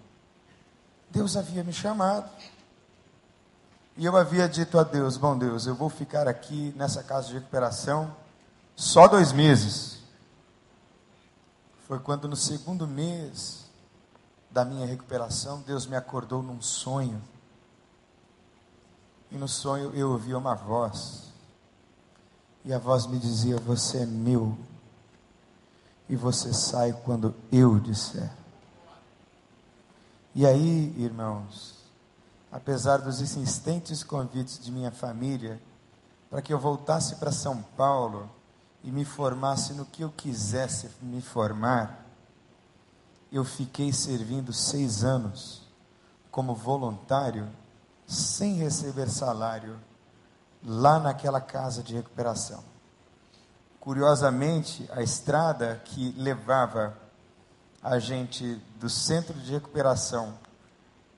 Deus 1.10 1.36
havia 1.36 1.65
me 1.65 1.74
chamado. 1.74 2.30
E 3.98 4.06
eu 4.06 4.15
havia 4.15 4.48
dito 4.48 4.80
a 4.80 4.84
Deus: 4.84 5.18
Bom 5.18 5.38
Deus, 5.38 5.68
eu 5.68 5.76
vou 5.76 5.89
ficar 5.89 6.28
aqui 6.28 6.74
nessa 6.78 7.04
casa 7.04 7.28
de 7.28 7.34
recuperação 7.34 8.15
só 8.80 9.10
dois 9.10 9.34
meses 9.34 10.00
foi 11.86 12.00
quando 12.00 12.30
no 12.30 12.36
segundo 12.36 12.88
mês 12.88 13.65
da 14.50 14.63
minha 14.63 14.86
recuperação, 14.86 15.62
Deus 15.62 15.86
me 15.86 15.98
acordou 15.98 16.42
num 16.42 16.62
sonho. 16.62 17.22
E 19.32 19.38
no 19.38 19.48
sonho 19.48 19.92
eu 19.94 20.12
ouvi 20.12 20.34
uma 20.34 20.56
voz. 20.56 21.32
E 22.65 22.74
a 22.74 22.80
voz 22.80 23.06
me 23.08 23.20
dizia: 23.20 23.58
Você 23.58 24.00
é 24.00 24.06
meu. 24.06 24.58
E 26.08 26.15
você 26.15 26.54
sai 26.54 26.94
quando 27.06 27.36
eu 27.52 27.80
disser. 27.80 28.32
E 30.34 30.46
aí, 30.46 30.94
irmãos, 30.98 31.76
apesar 32.52 32.98
dos 32.98 33.22
insistentes 33.22 34.04
convites 34.04 34.60
de 34.60 34.72
minha 34.72 34.92
família 34.92 35.62
para 36.30 36.42
que 36.42 36.54
eu 36.54 36.60
voltasse 36.60 37.15
para 37.15 37.32
São 37.32 37.62
Paulo, 37.76 38.30
e 38.84 38.92
me 38.92 39.04
formasse 39.04 39.74
no 39.74 39.86
que 39.86 40.04
eu 40.04 40.10
quisesse 40.10 40.89
me 41.02 41.22
formar, 41.22 42.06
eu 43.32 43.44
fiquei 43.44 43.92
servindo 43.92 44.54
seis 44.54 45.04
anos 45.04 45.62
como 46.32 46.56
voluntário, 46.56 47.48
sem 48.10 48.56
receber 48.56 49.10
salário, 49.10 49.80
lá 50.65 51.00
naquela 51.00 51.39
casa 51.39 51.84
de 51.84 51.93
recuperação. 51.93 52.63
Curiosamente, 53.80 54.89
a 54.91 55.02
estrada 55.02 55.82
que 55.86 56.13
levava 56.17 56.98
a 57.82 58.00
gente 58.00 58.62
do 58.80 58.89
centro 58.89 59.34
de 59.39 59.52
recuperação 59.52 60.34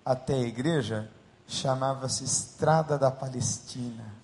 até 0.05 0.33
a 0.33 0.41
igreja 0.41 1.09
chamava-se 1.47 2.23
Estrada 2.23 2.97
da 2.99 3.09
Palestina 3.09 4.21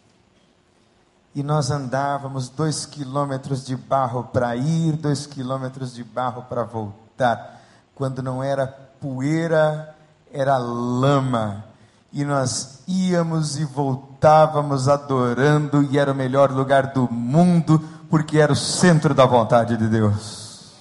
e 1.38 1.44
nós 1.44 1.70
andávamos 1.70 2.50
dois 2.50 2.84
quilômetros 2.84 3.64
de 3.64 3.76
barro 3.76 4.24
para 4.24 4.56
ir, 4.56 4.94
dois 4.94 5.28
quilômetros 5.28 5.94
de 5.94 6.04
barro 6.04 6.42
para 6.42 6.64
voltar. 6.64 7.62
Quando 7.94 8.24
não 8.24 8.44
era 8.44 8.66
poeira, 8.66 9.96
era 10.34 10.58
lama. 10.58 11.64
E 12.12 12.24
nós 12.24 12.84
íamos 12.88 13.58
e 13.58 13.66
voltávamos 13.66 14.88
adorando, 14.88 15.84
e 15.84 15.98
era 15.98 16.12
o 16.12 16.16
melhor 16.16 16.52
lugar 16.52 16.88
do 16.88 17.12
mundo, 17.12 17.80
porque 18.10 18.40
era 18.40 18.54
o 18.54 18.56
centro 18.56 19.14
da 19.14 19.26
vontade 19.26 19.76
de 19.78 19.88
Deus. 19.88 20.74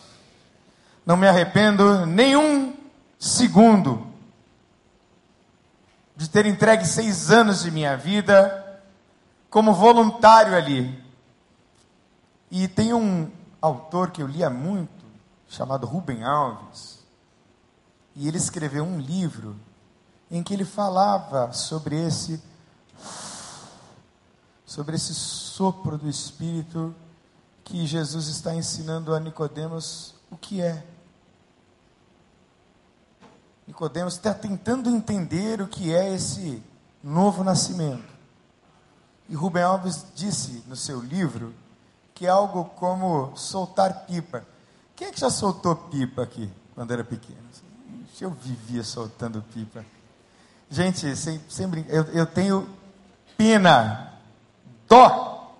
Não 1.04 1.16
me 1.16 1.26
arrependo 1.26 2.06
nenhum 2.06 2.74
segundo 3.18 4.06
de 6.16 6.28
ter 6.30 6.46
entregue 6.46 6.86
seis 6.86 7.30
anos 7.30 7.62
de 7.62 7.70
minha 7.70 7.96
vida 7.96 8.82
como 9.50 9.74
voluntário 9.74 10.56
ali. 10.56 11.04
E 12.50 12.66
tem 12.68 12.92
um 12.92 13.30
autor 13.60 14.10
que 14.10 14.22
eu 14.22 14.26
lia 14.26 14.48
muito, 14.48 15.04
chamado 15.48 15.86
Rubem 15.86 16.24
Alves, 16.24 17.04
e 18.14 18.26
ele 18.26 18.38
escreveu 18.38 18.84
um 18.84 18.98
livro 18.98 19.56
em 20.30 20.42
que 20.42 20.54
ele 20.54 20.64
falava 20.64 21.52
sobre 21.52 21.96
esse 21.96 22.40
sobre 24.64 24.96
esse 24.96 25.14
sopro 25.14 25.96
do 25.96 26.08
espírito 26.08 26.94
que 27.64 27.86
Jesus 27.86 28.28
está 28.28 28.54
ensinando 28.54 29.14
a 29.14 29.20
Nicodemos 29.20 30.14
o 30.30 30.36
que 30.36 30.60
é. 30.60 30.84
Nicodemos 33.66 34.14
está 34.14 34.34
tentando 34.34 34.90
entender 34.90 35.60
o 35.60 35.66
que 35.66 35.94
é 35.94 36.14
esse 36.14 36.62
novo 37.02 37.42
nascimento. 37.42 38.14
E 39.28 39.34
Rubem 39.34 39.62
Alves 39.62 40.04
disse 40.14 40.62
no 40.66 40.76
seu 40.76 41.00
livro 41.00 41.54
que 42.14 42.26
é 42.26 42.28
algo 42.28 42.64
como 42.64 43.36
soltar 43.36 44.06
pipa. 44.06 44.44
Quem 44.94 45.08
é 45.08 45.12
que 45.12 45.20
já 45.20 45.30
soltou 45.30 45.74
pipa 45.74 46.22
aqui 46.22 46.50
quando 46.74 46.92
era 46.92 47.04
pequeno? 47.04 47.38
Eu 48.20 48.30
vivia 48.30 48.82
soltando 48.82 49.42
pipa. 49.52 49.84
Gente, 50.70 51.14
sem, 51.16 51.40
sem 51.48 51.86
eu, 51.88 52.04
eu 52.12 52.26
tenho 52.26 52.68
pena, 53.36 54.12
dó 54.88 55.54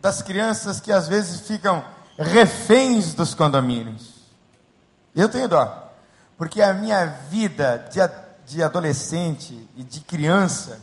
das 0.00 0.22
crianças 0.22 0.80
que 0.80 0.92
às 0.92 1.08
vezes 1.08 1.40
ficam 1.40 1.84
reféns 2.18 3.14
dos 3.14 3.34
condomínios. 3.34 4.20
Eu 5.14 5.28
tenho 5.28 5.48
dó, 5.48 5.90
porque 6.36 6.62
a 6.62 6.72
minha 6.72 7.06
vida 7.28 7.88
de, 7.90 8.00
de 8.52 8.62
adolescente 8.62 9.68
e 9.76 9.82
de 9.82 10.00
criança 10.00 10.80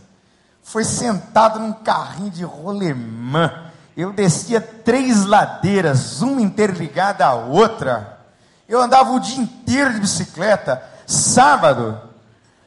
foi 0.64 0.84
sentado 0.84 1.60
num 1.60 1.74
carrinho 1.74 2.30
de 2.30 2.44
rolemã. 2.44 3.72
Eu 3.96 4.12
descia 4.12 4.60
três 4.60 5.26
ladeiras, 5.26 6.22
uma 6.22 6.42
interligada 6.42 7.26
à 7.26 7.34
outra. 7.34 8.20
Eu 8.68 8.82
andava 8.82 9.12
o 9.12 9.20
dia 9.20 9.42
inteiro 9.42 9.94
de 9.94 10.02
bicicleta. 10.02 10.84
Sábado, 11.06 12.00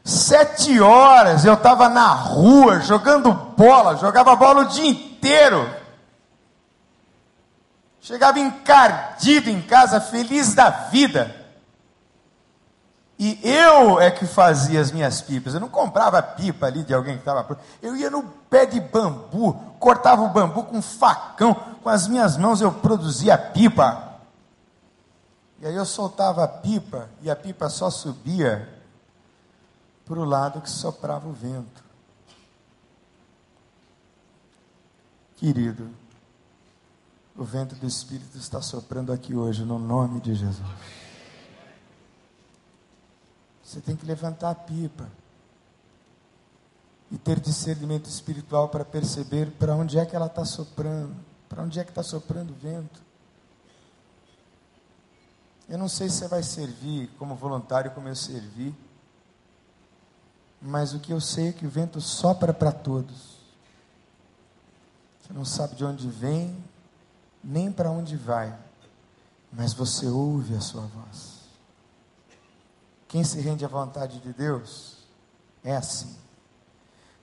sete 0.05 0.81
horas, 0.81 1.45
eu 1.45 1.55
estava 1.55 1.89
na 1.89 2.09
rua 2.13 2.81
jogando 2.81 3.33
bola, 3.33 3.97
jogava 3.97 4.35
bola 4.37 4.63
o 4.63 4.69
dia 4.69 4.91
inteiro. 4.91 5.69
Chegava 8.01 8.39
encardido 8.41 9.51
em 9.51 9.61
casa, 9.61 10.01
feliz 10.01 10.55
da 10.55 10.71
vida. 10.71 11.37
E 13.19 13.39
eu 13.47 14.01
é 14.01 14.11
que 14.11 14.25
fazia 14.25 14.81
as 14.81 14.91
minhas 14.91 15.21
pipas. 15.21 15.53
Eu 15.53 15.61
não 15.61 15.69
comprava 15.69 16.23
pipa 16.23 16.67
ali 16.67 16.83
de 16.83 16.95
alguém 16.95 17.17
que 17.17 17.21
estava. 17.21 17.59
Eu 17.83 17.95
ia 17.95 18.09
no 18.09 18.23
pé 18.49 18.65
de 18.65 18.81
bambu, 18.81 19.53
cortava 19.79 20.23
o 20.23 20.29
bambu 20.29 20.65
com 20.65 20.79
um 20.79 20.83
facão, 20.83 21.55
com 21.83 21.89
as 21.91 22.09
minhas 22.09 22.39
mãos 22.39 22.63
eu 22.63 22.73
produzia 22.73 23.37
pipa. 23.37 24.11
E 25.61 25.67
aí 25.67 25.75
eu 25.75 25.85
soltava 25.85 26.43
a 26.43 26.49
pipa 26.49 27.11
e 27.21 27.31
a 27.31 27.37
pipa 27.37 27.69
só 27.69 27.91
subia 27.91 28.67
para 30.11 30.19
o 30.19 30.25
lado 30.25 30.61
que 30.61 30.69
soprava 30.69 31.29
o 31.29 31.33
vento. 31.33 31.85
Querido, 35.37 35.89
o 37.37 37.45
vento 37.45 37.77
do 37.77 37.87
Espírito 37.87 38.37
está 38.37 38.61
soprando 38.61 39.13
aqui 39.13 39.37
hoje, 39.37 39.65
no 39.65 39.79
nome 39.79 40.21
de 40.21 40.35
Jesus. 40.35 40.67
Você 43.63 43.81
tem 43.81 43.95
que 43.95 44.05
levantar 44.05 44.51
a 44.51 44.55
pipa 44.57 45.09
e 47.09 47.17
ter 47.17 47.39
discernimento 47.39 48.07
espiritual 48.07 48.69
para 48.69 48.85
perceber 48.85 49.53
para 49.61 49.77
onde 49.77 49.97
é 49.97 50.05
que 50.05 50.17
ela 50.17 50.27
está 50.27 50.45
soprando, 50.45 51.15
para 51.49 51.63
onde 51.63 51.79
é 51.79 51.85
que 51.85 51.91
está 51.93 52.03
soprando 52.03 52.51
o 52.51 52.57
vento. 52.57 53.01
Eu 55.69 55.79
não 55.79 55.89
sei 55.89 56.09
se 56.09 56.17
você 56.17 56.27
vai 56.27 56.43
servir 56.43 57.09
como 57.17 57.37
voluntário 57.37 57.93
como 57.93 58.09
eu 58.09 58.17
servi, 58.17 58.75
mas 60.61 60.93
o 60.93 61.01
que 61.01 61.13
eu 61.13 61.21
sei 61.21 61.49
é 61.49 61.53
que 61.53 61.67
o 61.67 61.71
vento 61.71 62.01
sopra 62.01 62.53
para 62.53 62.71
todos. 62.71 63.39
Você 65.23 65.33
não 65.33 65.45
sabe 65.45 65.75
de 65.75 65.85
onde 65.85 66.09
vem, 66.09 66.57
nem 67.43 67.73
para 67.73 67.91
onde 67.91 68.17
vai, 68.17 68.57
mas 69.53 69.73
você 69.73 70.07
ouve 70.07 70.55
a 70.55 70.61
sua 70.61 70.83
voz. 70.83 71.41
Quem 73.09 73.25
se 73.25 73.41
rende 73.41 73.65
à 73.65 73.69
vontade 73.69 74.21
de 74.21 74.33
Deus 74.33 74.99
é 75.65 75.75
assim. 75.75 76.15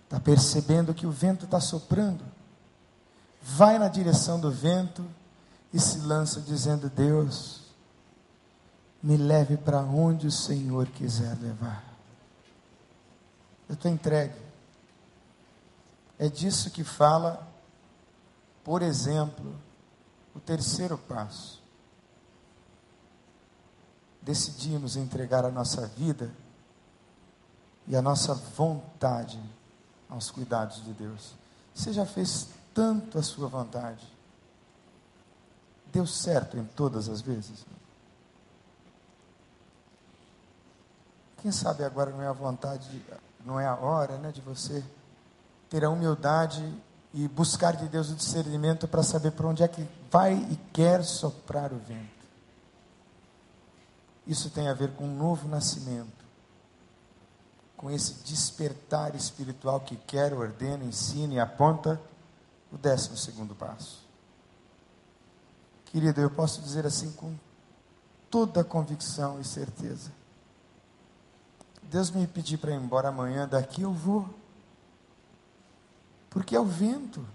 Está 0.04 0.20
percebendo 0.20 0.94
que 0.94 1.06
o 1.06 1.12
vento 1.12 1.46
está 1.46 1.60
soprando, 1.60 2.24
vai 3.42 3.78
na 3.78 3.88
direção 3.88 4.40
do 4.40 4.50
vento 4.50 5.06
e 5.74 5.80
se 5.80 6.00
lança 6.00 6.42
dizendo: 6.42 6.90
Deus, 6.90 7.62
me 9.02 9.16
leve 9.16 9.58
para 9.58 9.82
onde 9.82 10.28
o 10.28 10.32
Senhor 10.32 10.88
quiser 10.88 11.38
levar. 11.40 11.87
Eu 13.68 13.76
estou 13.76 13.92
entregue. 13.92 14.40
É 16.18 16.28
disso 16.30 16.72
que 16.72 16.84
fala, 16.84 17.48
por 18.64 18.82
exemplo, 18.82 19.56
o 20.34 20.40
terceiro 20.40 20.98
passo. 20.98 21.62
Decidimos 24.22 24.96
entregar 24.96 25.46
a 25.46 25.52
nossa 25.52 25.88
vida 25.88 26.32
e 27.88 27.96
a 27.96 28.02
nossa 28.02 28.34
vontade 28.34 29.40
aos 30.10 30.32
cuidados 30.32 30.84
de 30.84 30.92
Deus. 30.94 31.34
Você 31.74 31.94
já 31.94 32.06
fez 32.06 32.48
tanto 32.74 33.18
a 33.18 33.24
sua 33.24 33.48
vontade. 33.48 34.06
Deu 35.92 36.06
certo 36.06 36.58
em 36.58 36.66
todas 36.66 37.08
as 37.08 37.22
vezes? 37.22 37.66
Quem 41.42 41.52
sabe 41.52 41.84
agora 41.84 42.12
não 42.12 42.22
é 42.22 42.28
a 42.28 42.34
vontade, 42.34 43.02
não 43.48 43.58
é 43.58 43.66
a 43.66 43.76
hora, 43.76 44.18
né, 44.18 44.30
de 44.30 44.42
você 44.42 44.84
ter 45.70 45.86
a 45.86 45.90
humildade 45.90 46.62
e 47.14 47.26
buscar 47.30 47.78
de 47.78 47.88
Deus 47.88 48.10
o 48.10 48.16
discernimento 48.16 48.90
para 48.90 49.02
saber 49.02 49.32
para 49.32 49.48
onde 49.48 49.64
é 49.64 49.68
que 49.70 49.88
vai 50.12 50.34
e 50.34 50.58
quer 50.74 51.02
soprar 51.04 51.72
o 51.72 51.78
vento. 51.78 52.18
Isso 54.28 54.50
tem 54.50 54.68
a 54.68 54.74
ver 54.74 54.92
com 54.92 55.06
um 55.06 55.16
novo 55.16 55.48
nascimento, 55.48 56.26
com 57.78 57.90
esse 57.90 58.16
despertar 58.26 59.16
espiritual 59.16 59.80
que 59.80 59.96
quer, 59.96 60.34
ordena, 60.34 60.84
ensina 60.84 61.36
e 61.36 61.40
aponta 61.40 62.00
o 62.70 62.78
décimo 62.78 63.16
segundo 63.16 63.56
passo. 63.56 64.06
Querido, 65.86 66.20
eu 66.20 66.30
posso 66.30 66.62
dizer 66.62 66.86
assim 66.86 67.14
com 67.14 67.34
toda 68.30 68.62
convicção 68.62 69.40
e 69.40 69.46
certeza. 69.46 70.12
Deus 71.90 72.12
me 72.12 72.28
pedir 72.28 72.58
para 72.58 72.72
ir 72.72 72.76
embora 72.76 73.10
amanhã, 73.10 73.48
daqui 73.48 73.82
eu 73.82 73.94
vou. 73.94 74.28
Porque 76.30 76.56
é 76.56 76.60
o 76.60 76.66
vento. 76.66 77.26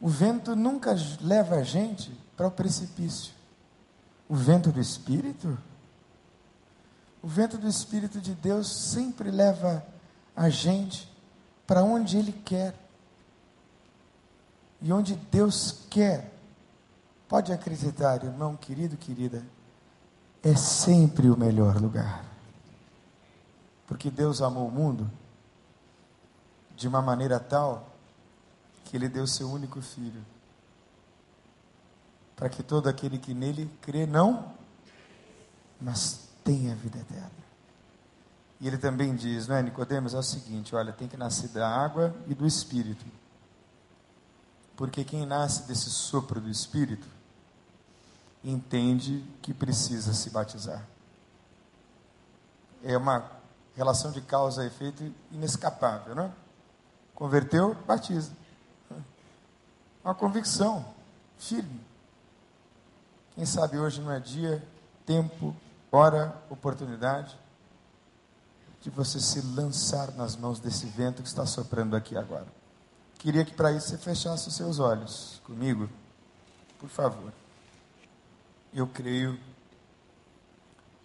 O 0.00 0.08
vento 0.08 0.56
nunca 0.56 0.96
leva 1.20 1.56
a 1.56 1.62
gente 1.62 2.10
para 2.36 2.46
o 2.46 2.50
precipício. 2.50 3.34
O 4.28 4.34
vento 4.34 4.72
do 4.72 4.80
Espírito, 4.80 5.58
o 7.22 7.28
vento 7.28 7.58
do 7.58 7.68
Espírito 7.68 8.20
de 8.20 8.34
Deus 8.34 8.68
sempre 8.68 9.30
leva 9.30 9.84
a 10.34 10.48
gente 10.48 11.10
para 11.66 11.82
onde 11.82 12.16
Ele 12.16 12.32
quer. 12.32 12.74
E 14.80 14.90
onde 14.90 15.14
Deus 15.14 15.84
quer, 15.90 16.32
pode 17.28 17.52
acreditar, 17.52 18.24
irmão 18.24 18.56
querido, 18.56 18.96
querida, 18.96 19.44
é 20.42 20.54
sempre 20.54 21.28
o 21.28 21.36
melhor 21.36 21.76
lugar. 21.76 22.24
Porque 23.86 24.10
Deus 24.10 24.40
amou 24.40 24.68
o 24.68 24.70
mundo 24.70 25.10
de 26.76 26.88
uma 26.88 27.02
maneira 27.02 27.38
tal 27.38 27.90
que 28.84 28.96
ele 28.96 29.08
deu 29.08 29.26
seu 29.26 29.50
único 29.50 29.80
filho, 29.80 30.24
para 32.34 32.48
que 32.48 32.62
todo 32.62 32.88
aquele 32.88 33.18
que 33.18 33.34
nele 33.34 33.70
crê 33.82 34.06
não, 34.06 34.52
mas 35.80 36.28
tenha 36.42 36.74
vida 36.74 36.98
eterna. 36.98 37.30
E 38.60 38.66
ele 38.66 38.78
também 38.78 39.14
diz, 39.14 39.46
não 39.46 39.56
é, 39.56 39.62
Nicodemos, 39.62 40.14
é 40.14 40.18
o 40.18 40.22
seguinte, 40.22 40.74
olha, 40.74 40.92
tem 40.92 41.08
que 41.08 41.16
nascer 41.16 41.48
da 41.48 41.68
água 41.68 42.14
e 42.26 42.34
do 42.34 42.46
espírito. 42.46 43.04
Porque 44.76 45.04
quem 45.04 45.26
nasce 45.26 45.66
desse 45.66 45.90
sopro 45.90 46.40
do 46.40 46.50
espírito 46.50 47.06
entende 48.42 49.24
que 49.42 49.52
precisa 49.52 50.14
se 50.14 50.30
batizar. 50.30 50.86
É 52.82 52.96
uma 52.96 53.30
relação 53.76 54.10
de 54.10 54.20
causa 54.20 54.64
e 54.64 54.66
efeito 54.66 55.12
inescapável, 55.30 56.14
não 56.14 56.24
é? 56.24 56.32
Converteu, 57.14 57.74
batiza. 57.86 58.32
Uma 60.02 60.14
convicção 60.14 60.84
firme. 61.38 61.80
Quem 63.34 63.44
sabe 63.44 63.78
hoje 63.78 64.00
não 64.00 64.10
é 64.10 64.18
dia, 64.18 64.66
tempo, 65.04 65.54
hora, 65.92 66.34
oportunidade 66.48 67.38
de 68.80 68.88
você 68.88 69.20
se 69.20 69.40
lançar 69.42 70.10
nas 70.12 70.36
mãos 70.36 70.58
desse 70.58 70.86
vento 70.86 71.22
que 71.22 71.28
está 71.28 71.44
soprando 71.44 71.94
aqui 71.94 72.16
agora. 72.16 72.46
Queria 73.18 73.44
que 73.44 73.52
para 73.52 73.70
isso 73.72 73.88
você 73.88 73.98
fechasse 73.98 74.48
os 74.48 74.56
seus 74.56 74.78
olhos 74.78 75.42
comigo, 75.44 75.90
por 76.78 76.88
favor. 76.88 77.30
Eu 78.72 78.86
creio 78.86 79.38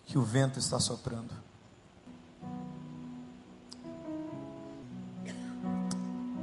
que 0.06 0.18
o 0.18 0.22
vento 0.24 0.60
está 0.60 0.80
soprando. 0.80 1.46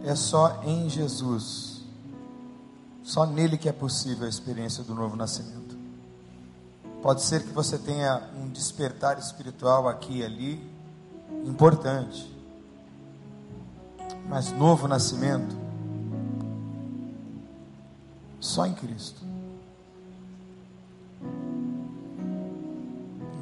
é 0.04 0.14
só 0.14 0.62
em 0.64 0.88
Jesus. 0.88 1.82
Só 3.02 3.26
nele 3.26 3.56
que 3.56 3.68
é 3.68 3.72
possível 3.72 4.26
a 4.26 4.28
experiência 4.28 4.82
do 4.84 4.94
novo 4.94 5.16
nascimento. 5.16 5.76
Pode 7.02 7.22
ser 7.22 7.42
que 7.42 7.50
você 7.50 7.78
tenha 7.78 8.30
um 8.36 8.48
despertar 8.48 9.18
espiritual 9.18 9.88
aqui 9.88 10.18
e 10.18 10.24
ali, 10.24 10.70
importante. 11.44 12.30
Mas 14.28 14.52
novo 14.52 14.86
nascimento, 14.86 15.56
só 18.38 18.66
em 18.66 18.74
Cristo. 18.74 19.20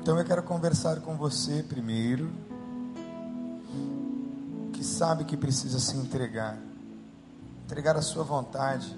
Então 0.00 0.18
eu 0.18 0.24
quero 0.24 0.42
conversar 0.42 1.00
com 1.00 1.14
você 1.14 1.62
primeiro 1.62 2.32
que 4.72 4.82
sabe 4.82 5.24
que 5.24 5.36
precisa 5.36 5.78
se 5.78 5.94
entregar, 5.94 6.56
entregar 7.66 7.98
a 7.98 8.02
sua 8.02 8.24
vontade, 8.24 8.96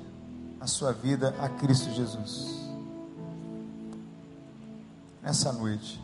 a 0.60 0.66
sua 0.68 0.92
vida 0.92 1.34
a 1.40 1.48
Cristo 1.48 1.90
Jesus. 1.90 2.56
Nessa 5.20 5.52
noite, 5.52 6.00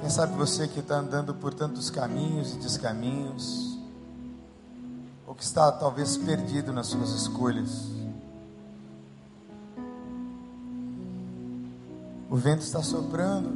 quem 0.00 0.10
sabe 0.10 0.36
você 0.36 0.66
que 0.66 0.80
está 0.80 0.96
andando 0.96 1.32
por 1.32 1.54
tantos 1.54 1.88
caminhos 1.88 2.54
e 2.54 2.56
descaminhos, 2.56 3.78
ou 5.24 5.36
que 5.36 5.44
está 5.44 5.70
talvez 5.70 6.16
perdido 6.16 6.72
nas 6.72 6.88
suas 6.88 7.10
escolhas, 7.10 7.86
o 12.32 12.36
vento 12.36 12.62
está 12.62 12.82
soprando, 12.82 13.52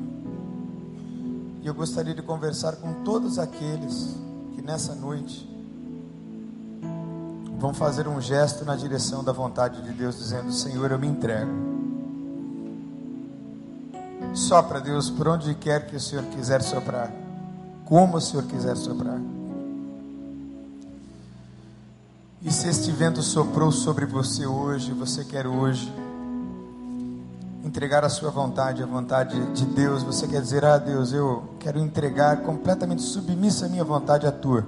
e 1.63 1.67
eu 1.67 1.75
gostaria 1.75 2.15
de 2.15 2.23
conversar 2.23 2.77
com 2.77 3.03
todos 3.03 3.41
aqueles 3.41 4.15
nessa 4.67 4.97
noite 4.97 5.49
vão 7.59 7.73
fazer 7.73 8.07
um 8.09 8.21
gesto 8.21 8.65
na 8.65 8.75
direção 8.75 9.23
da 9.23 9.33
vontade 9.33 9.81
de 9.81 9.93
Deus, 9.93 10.19
dizendo: 10.19 10.53
Senhor, 10.53 10.91
eu 10.91 10.99
me 10.99 11.07
entrego. 11.07 11.51
Sopra, 14.35 14.81
Deus, 14.81 15.09
por 15.09 15.29
onde 15.29 15.55
quer 15.55 15.87
que 15.87 15.97
o 15.97 16.01
Senhor 16.01 16.25
quiser 16.27 16.63
soprar, 16.63 17.11
como 17.85 18.19
o 18.19 18.21
Senhor 18.21 18.43
quiser 18.45 18.77
soprar. 18.77 19.21
E 22.43 22.53
se 22.53 22.69
este 22.69 22.91
vento 22.91 23.23
soprou 23.23 23.73
sobre 23.73 24.05
você 24.05 24.47
hoje, 24.47 24.93
você 24.93 25.25
quer 25.25 25.47
hoje 25.47 25.91
entregar 27.67 28.05
a 28.05 28.09
sua 28.09 28.31
vontade, 28.31 28.81
a 28.81 28.87
vontade 28.87 29.45
de 29.53 29.67
Deus, 29.67 30.05
você 30.05 30.29
quer 30.29 30.41
dizer, 30.41 30.65
ah 30.65 30.79
Deus, 30.79 31.13
eu 31.13 31.57
quero 31.59 31.81
entregar 31.81 32.43
completamente 32.43 33.03
submissa 33.03 33.67
a 33.67 33.69
minha 33.69 33.83
vontade 33.83 34.25
à 34.25 34.31
tua. 34.31 34.65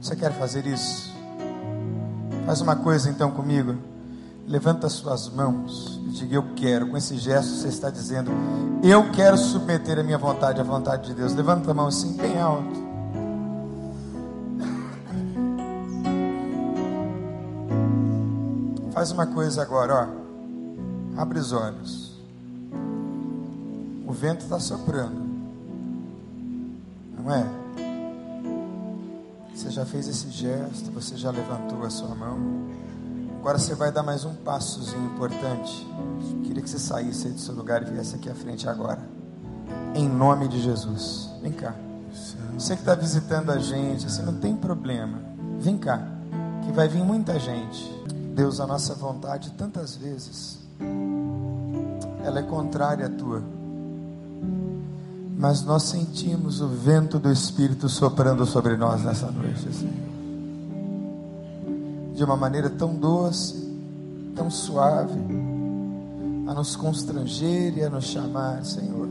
Você 0.00 0.16
quer 0.16 0.32
fazer 0.32 0.66
isso? 0.66 1.14
Faz 2.44 2.60
uma 2.60 2.74
coisa 2.74 3.08
então 3.08 3.30
comigo. 3.30 3.76
Levanta 4.46 4.88
suas 4.90 5.30
mãos 5.30 5.98
e 6.06 6.10
diga: 6.10 6.34
Eu 6.34 6.54
quero. 6.54 6.88
Com 6.90 6.96
esse 6.98 7.16
gesto 7.16 7.52
você 7.52 7.68
está 7.68 7.88
dizendo: 7.88 8.30
Eu 8.82 9.10
quero 9.12 9.38
submeter 9.38 9.98
a 9.98 10.02
minha 10.02 10.18
vontade 10.18 10.60
à 10.60 10.64
vontade 10.64 11.06
de 11.06 11.14
Deus. 11.14 11.32
Levanta 11.32 11.70
a 11.70 11.74
mão 11.74 11.86
assim, 11.86 12.14
bem 12.18 12.38
alto. 12.38 12.84
Faz 18.92 19.10
uma 19.10 19.26
coisa 19.26 19.62
agora, 19.62 19.94
ó. 20.20 20.23
Abre 21.16 21.38
os 21.38 21.52
olhos. 21.52 22.12
O 24.06 24.12
vento 24.12 24.42
está 24.42 24.58
soprando. 24.58 25.22
Não 27.16 27.32
é? 27.32 27.46
Você 29.54 29.70
já 29.70 29.86
fez 29.86 30.08
esse 30.08 30.28
gesto, 30.30 30.90
você 30.90 31.16
já 31.16 31.30
levantou 31.30 31.84
a 31.84 31.90
sua 31.90 32.14
mão. 32.14 32.38
Agora 33.38 33.58
você 33.58 33.74
vai 33.74 33.92
dar 33.92 34.02
mais 34.02 34.24
um 34.24 34.34
passozinho 34.34 35.06
importante. 35.06 35.86
Queria 36.44 36.62
que 36.62 36.68
você 36.68 36.78
saísse 36.78 37.28
do 37.28 37.38
seu 37.38 37.54
lugar 37.54 37.82
e 37.82 37.90
viesse 37.90 38.16
aqui 38.16 38.28
à 38.28 38.34
frente 38.34 38.68
agora. 38.68 39.00
Em 39.94 40.08
nome 40.08 40.48
de 40.48 40.60
Jesus. 40.60 41.30
Vem 41.40 41.52
cá. 41.52 41.74
Você 42.58 42.74
que 42.74 42.82
está 42.82 42.94
visitando 42.94 43.50
a 43.50 43.58
gente, 43.58 44.10
você 44.10 44.22
não 44.22 44.34
tem 44.34 44.56
problema. 44.56 45.18
Vem 45.60 45.78
cá. 45.78 46.02
Que 46.64 46.72
vai 46.72 46.88
vir 46.88 47.04
muita 47.04 47.38
gente. 47.38 47.88
Deus, 48.34 48.58
a 48.58 48.66
nossa 48.66 48.94
vontade, 48.94 49.52
tantas 49.52 49.94
vezes, 49.94 50.58
ela 52.24 52.38
é 52.38 52.42
contrária 52.42 53.06
à 53.06 53.10
tua. 53.10 53.42
Mas 55.36 55.62
nós 55.64 55.82
sentimos 55.84 56.60
o 56.60 56.68
vento 56.68 57.18
do 57.18 57.30
Espírito 57.30 57.88
soprando 57.88 58.46
sobre 58.46 58.76
nós 58.76 59.02
nessa 59.02 59.30
noite, 59.30 59.72
Senhor 59.72 60.14
de 62.14 62.22
uma 62.22 62.36
maneira 62.36 62.70
tão 62.70 62.94
doce, 62.94 63.76
tão 64.36 64.48
suave, 64.48 65.18
a 66.46 66.54
nos 66.54 66.76
constranger 66.76 67.76
e 67.76 67.82
a 67.82 67.90
nos 67.90 68.04
chamar, 68.04 68.64
Senhor, 68.64 69.08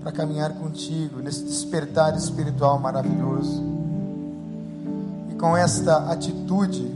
para 0.00 0.10
caminhar 0.10 0.54
contigo 0.54 1.20
nesse 1.20 1.44
despertar 1.44 2.16
espiritual 2.16 2.78
maravilhoso. 2.78 3.62
E 5.30 5.34
com 5.34 5.54
esta 5.54 6.10
atitude, 6.10 6.90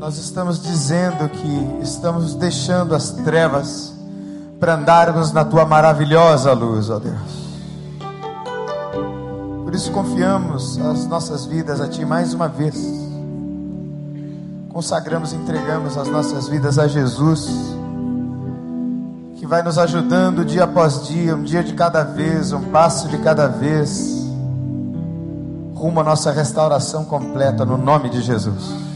nós 0.00 0.16
estamos 0.16 0.62
dizendo 0.62 1.28
que 1.28 1.82
estamos 1.82 2.34
deixando 2.34 2.94
as 2.94 3.10
trevas 3.10 3.92
para 4.58 4.74
andarmos 4.74 5.30
na 5.30 5.44
tua 5.44 5.66
maravilhosa 5.66 6.54
luz, 6.54 6.88
ó 6.88 6.98
Deus. 6.98 7.50
Por 9.62 9.74
isso 9.74 9.92
confiamos 9.92 10.78
as 10.78 11.06
nossas 11.06 11.44
vidas 11.44 11.82
a 11.82 11.86
Ti 11.86 12.06
mais 12.06 12.32
uma 12.32 12.48
vez 12.48 12.74
consagramos, 14.70 15.34
entregamos 15.34 15.98
as 15.98 16.08
nossas 16.08 16.48
vidas 16.48 16.78
a 16.78 16.88
Jesus, 16.88 17.50
que 19.36 19.46
vai 19.46 19.62
nos 19.62 19.76
ajudando 19.76 20.44
dia 20.44 20.64
após 20.64 21.06
dia, 21.08 21.36
um 21.36 21.42
dia 21.42 21.62
de 21.62 21.74
cada 21.74 22.02
vez, 22.02 22.52
um 22.52 22.70
passo 22.70 23.08
de 23.08 23.18
cada 23.18 23.46
vez, 23.46 24.24
rumo 25.74 26.00
à 26.00 26.04
nossa 26.04 26.30
restauração 26.30 27.04
completa, 27.04 27.66
no 27.66 27.76
nome 27.76 28.08
de 28.08 28.22
Jesus. 28.22 28.89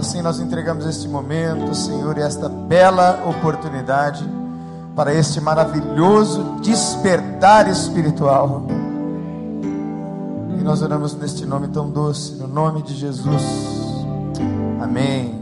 Assim 0.00 0.22
nós 0.22 0.40
entregamos 0.40 0.86
este 0.86 1.06
momento, 1.06 1.74
Senhor, 1.74 2.16
e 2.16 2.22
esta 2.22 2.48
bela 2.48 3.22
oportunidade 3.28 4.26
para 4.96 5.12
este 5.12 5.42
maravilhoso 5.42 6.56
despertar 6.62 7.68
espiritual 7.68 8.66
e 10.58 10.62
nós 10.62 10.80
oramos 10.80 11.14
neste 11.14 11.44
nome 11.44 11.68
tão 11.68 11.90
doce, 11.90 12.32
no 12.36 12.48
nome 12.48 12.82
de 12.82 12.94
Jesus. 12.94 13.42
Amém. 14.80 15.39